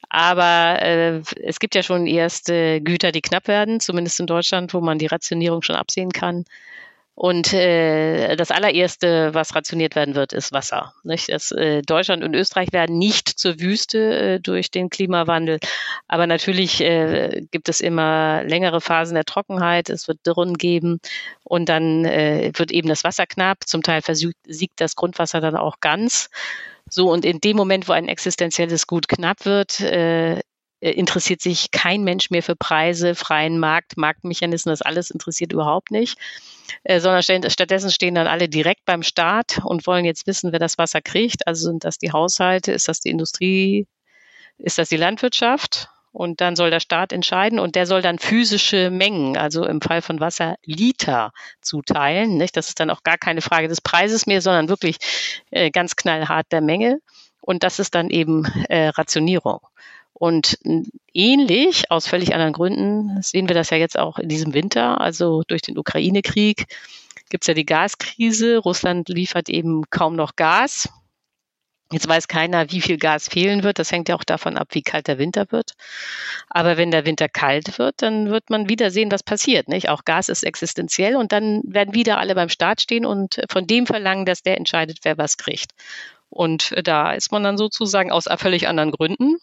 [0.10, 4.82] Aber äh, es gibt ja schon erste Güter, die knapp werden, zumindest in Deutschland, wo
[4.82, 6.46] man die Rationierung schon absehen kann.
[7.16, 10.94] Und äh, das allererste, was rationiert werden wird, ist Wasser.
[11.04, 11.30] Nicht?
[11.30, 15.60] Das, äh, Deutschland und Österreich werden nicht zur Wüste äh, durch den Klimawandel.
[16.10, 19.90] Aber natürlich äh, gibt es immer längere Phasen der Trockenheit.
[19.90, 21.00] Es wird Dürren geben
[21.46, 23.66] und dann äh, wird eben das Wasser knapp.
[23.66, 26.30] Zum Teil versiegt das Grundwasser dann auch ganz.
[26.90, 30.42] So, und in dem Moment, wo ein existenzielles Gut knapp wird, äh,
[30.80, 36.18] interessiert sich kein Mensch mehr für Preise, freien Markt, Marktmechanismen, das alles interessiert überhaupt nicht,
[36.84, 40.78] äh, sondern stattdessen stehen dann alle direkt beim Staat und wollen jetzt wissen, wer das
[40.78, 41.48] Wasser kriegt.
[41.48, 43.88] Also sind das die Haushalte, ist das die Industrie,
[44.58, 45.90] ist das die Landwirtschaft?
[46.12, 50.02] Und dann soll der Staat entscheiden und der soll dann physische Mengen, also im Fall
[50.02, 52.38] von Wasser Liter zuteilen.
[52.38, 52.56] Nicht?
[52.56, 54.96] Das ist dann auch gar keine Frage des Preises mehr, sondern wirklich
[55.52, 57.00] äh, ganz knallhart der Menge.
[57.42, 59.60] Und das ist dann eben äh, Rationierung.
[60.18, 60.58] Und
[61.14, 65.44] ähnlich, aus völlig anderen Gründen, sehen wir das ja jetzt auch in diesem Winter, also
[65.46, 66.68] durch den Ukraine-Krieg
[67.30, 68.58] gibt es ja die Gaskrise.
[68.60, 70.88] Russland liefert eben kaum noch Gas.
[71.92, 73.78] Jetzt weiß keiner, wie viel Gas fehlen wird.
[73.78, 75.74] Das hängt ja auch davon ab, wie kalt der Winter wird.
[76.50, 79.68] Aber wenn der Winter kalt wird, dann wird man wieder sehen, was passiert.
[79.68, 79.90] Nicht?
[79.90, 83.86] Auch Gas ist existenziell und dann werden wieder alle beim Staat stehen und von dem
[83.86, 85.72] verlangen, dass der entscheidet, wer was kriegt.
[86.30, 89.38] Und da ist man dann sozusagen aus völlig anderen Gründen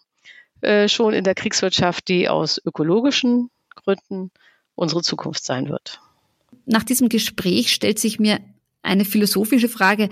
[0.63, 4.31] äh, schon in der Kriegswirtschaft, die aus ökologischen Gründen
[4.75, 5.99] unsere Zukunft sein wird.
[6.65, 8.39] Nach diesem Gespräch stellt sich mir
[8.83, 10.09] eine philosophische Frage.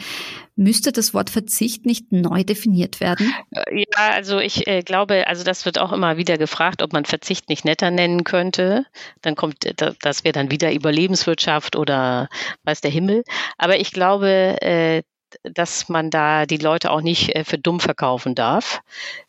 [0.55, 3.33] Müsste das Wort Verzicht nicht neu definiert werden?
[3.51, 7.05] Äh, ja, also ich äh, glaube, also das wird auch immer wieder gefragt, ob man
[7.05, 8.85] Verzicht nicht netter nennen könnte.
[9.21, 12.29] Dann kommt, äh, das wäre dann wieder Überlebenswirtschaft oder
[12.63, 13.23] weiß der Himmel.
[13.57, 15.03] Aber ich glaube, äh,
[15.43, 18.82] dass man da die Leute auch nicht äh, für dumm verkaufen darf.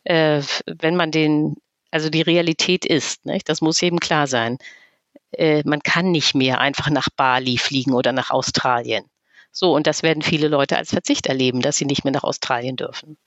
[0.03, 1.55] Äh, wenn man den,
[1.91, 3.49] also die Realität ist, nicht?
[3.49, 4.57] das muss eben klar sein.
[5.31, 9.05] Äh, man kann nicht mehr einfach nach Bali fliegen oder nach Australien.
[9.55, 12.75] So, und das werden viele Leute als Verzicht erleben, dass sie nicht mehr nach Australien
[12.75, 13.17] dürfen.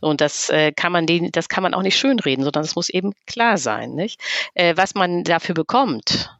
[0.00, 2.88] Und das äh, kann man den, das kann man auch nicht schönreden, sondern es muss
[2.88, 4.18] eben klar sein, nicht?
[4.54, 6.34] Äh, was man dafür bekommt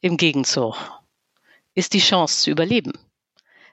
[0.00, 0.76] im Gegenzug,
[1.74, 2.92] ist die Chance zu überleben.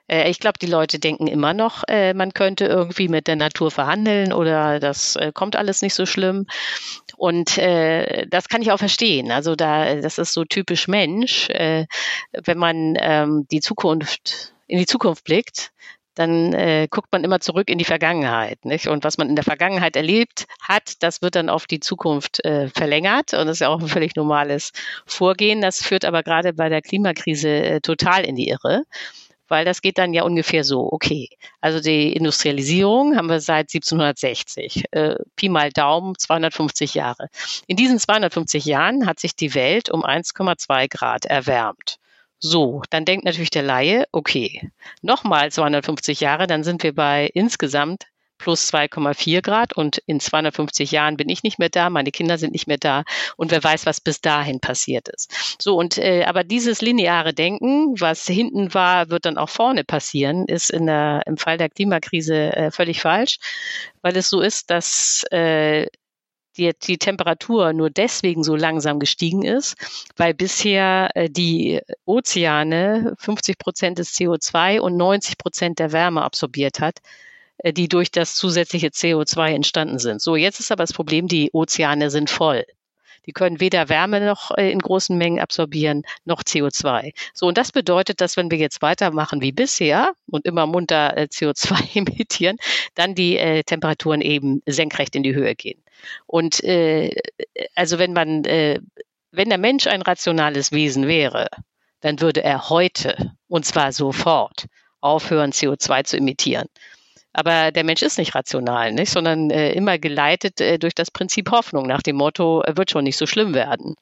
[0.08, 3.70] Äh, ich glaube, die Leute denken immer noch, äh, man könnte irgendwie mit der Natur
[3.70, 6.46] verhandeln oder das äh, kommt alles nicht so schlimm.
[7.16, 9.30] Und äh, das kann ich auch verstehen.
[9.30, 11.48] Also da, das ist so typisch Mensch.
[11.50, 11.86] Äh,
[12.32, 15.70] wenn man ähm, die Zukunft in die Zukunft blickt,
[16.14, 18.64] dann äh, guckt man immer zurück in die Vergangenheit.
[18.64, 18.86] Nicht?
[18.86, 22.68] Und was man in der Vergangenheit erlebt hat, das wird dann auf die Zukunft äh,
[22.68, 23.32] verlängert.
[23.32, 24.72] Und das ist ja auch ein völlig normales
[25.06, 25.62] Vorgehen.
[25.62, 28.84] Das führt aber gerade bei der Klimakrise äh, total in die Irre
[29.52, 31.28] weil das geht dann ja ungefähr so, okay,
[31.60, 37.28] also die Industrialisierung haben wir seit 1760, äh, Pi mal Daumen 250 Jahre.
[37.66, 41.98] In diesen 250 Jahren hat sich die Welt um 1,2 Grad erwärmt.
[42.38, 44.70] So, dann denkt natürlich der Laie, okay,
[45.02, 48.06] nochmal 250 Jahre, dann sind wir bei insgesamt
[48.42, 52.52] plus 2,4 Grad und in 250 Jahren bin ich nicht mehr da, meine Kinder sind
[52.52, 53.04] nicht mehr da
[53.36, 55.56] und wer weiß, was bis dahin passiert ist.
[55.60, 60.46] So und äh, aber dieses lineare Denken, was hinten war, wird dann auch vorne passieren,
[60.46, 63.38] ist in der im Fall der Klimakrise äh, völlig falsch,
[64.02, 65.86] weil es so ist, dass äh,
[66.56, 69.76] die, die Temperatur nur deswegen so langsam gestiegen ist,
[70.16, 76.80] weil bisher äh, die Ozeane 50 Prozent des CO2 und 90 Prozent der Wärme absorbiert
[76.80, 76.98] hat.
[77.62, 80.20] Äh, die durch das zusätzliche CO2 entstanden sind.
[80.20, 82.64] So, jetzt ist aber das Problem, die Ozeane sind voll.
[83.26, 87.12] Die können weder Wärme noch äh, in großen Mengen absorbieren, noch CO2.
[87.34, 91.28] So, und das bedeutet, dass wenn wir jetzt weitermachen wie bisher und immer munter äh,
[91.30, 92.56] CO2 emittieren,
[92.94, 95.82] dann die äh, Temperaturen eben senkrecht in die Höhe gehen.
[96.26, 97.14] Und äh,
[97.76, 98.80] also wenn man äh,
[99.30, 101.48] Wenn der Mensch ein rationales Wesen wäre,
[102.00, 104.66] dann würde er heute, und zwar sofort,
[105.00, 106.68] aufhören, CO2 zu emittieren.
[107.32, 109.10] Aber der Mensch ist nicht rational, nicht?
[109.10, 113.16] sondern äh, immer geleitet äh, durch das Prinzip Hoffnung nach dem Motto, wird schon nicht
[113.16, 113.94] so schlimm werden.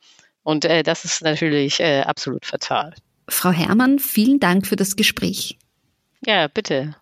[0.43, 2.95] Und äh, das ist natürlich äh, absolut fatal.
[3.29, 5.59] Frau Herrmann, vielen Dank für das Gespräch.
[6.27, 6.97] Ja, bitte.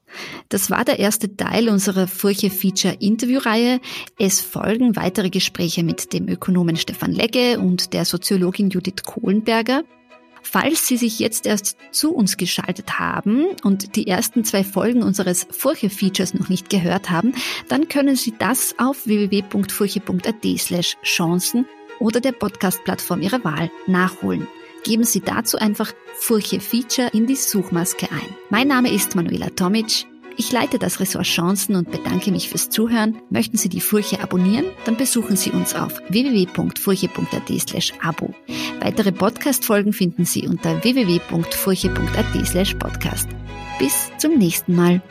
[0.48, 3.80] Das war der erste Teil unserer Furche Feature Interviewreihe.
[4.18, 9.82] Es folgen weitere Gespräche mit dem Ökonomen Stefan Legge und der Soziologin Judith Kohlenberger.
[10.42, 15.46] Falls Sie sich jetzt erst zu uns geschaltet haben und die ersten zwei Folgen unseres
[15.50, 17.34] Furche-Features noch nicht gehört haben,
[17.68, 21.66] dann können Sie das auf www.furche.at slash Chancen
[22.00, 24.46] oder der Podcast-Plattform Ihrer Wahl nachholen.
[24.84, 28.34] Geben Sie dazu einfach Furche Feature in die Suchmaske ein.
[28.50, 30.06] Mein Name ist Manuela Tomic.
[30.40, 33.20] Ich leite das Ressort Chancen und bedanke mich fürs Zuhören.
[33.28, 34.66] Möchten Sie die Furche abonnieren?
[34.84, 38.32] Dann besuchen Sie uns auf www.furche.at slash abo.
[38.78, 43.28] Weitere Podcast-Folgen finden Sie unter www.furche.at slash podcast.
[43.80, 45.02] Bis zum nächsten Mal.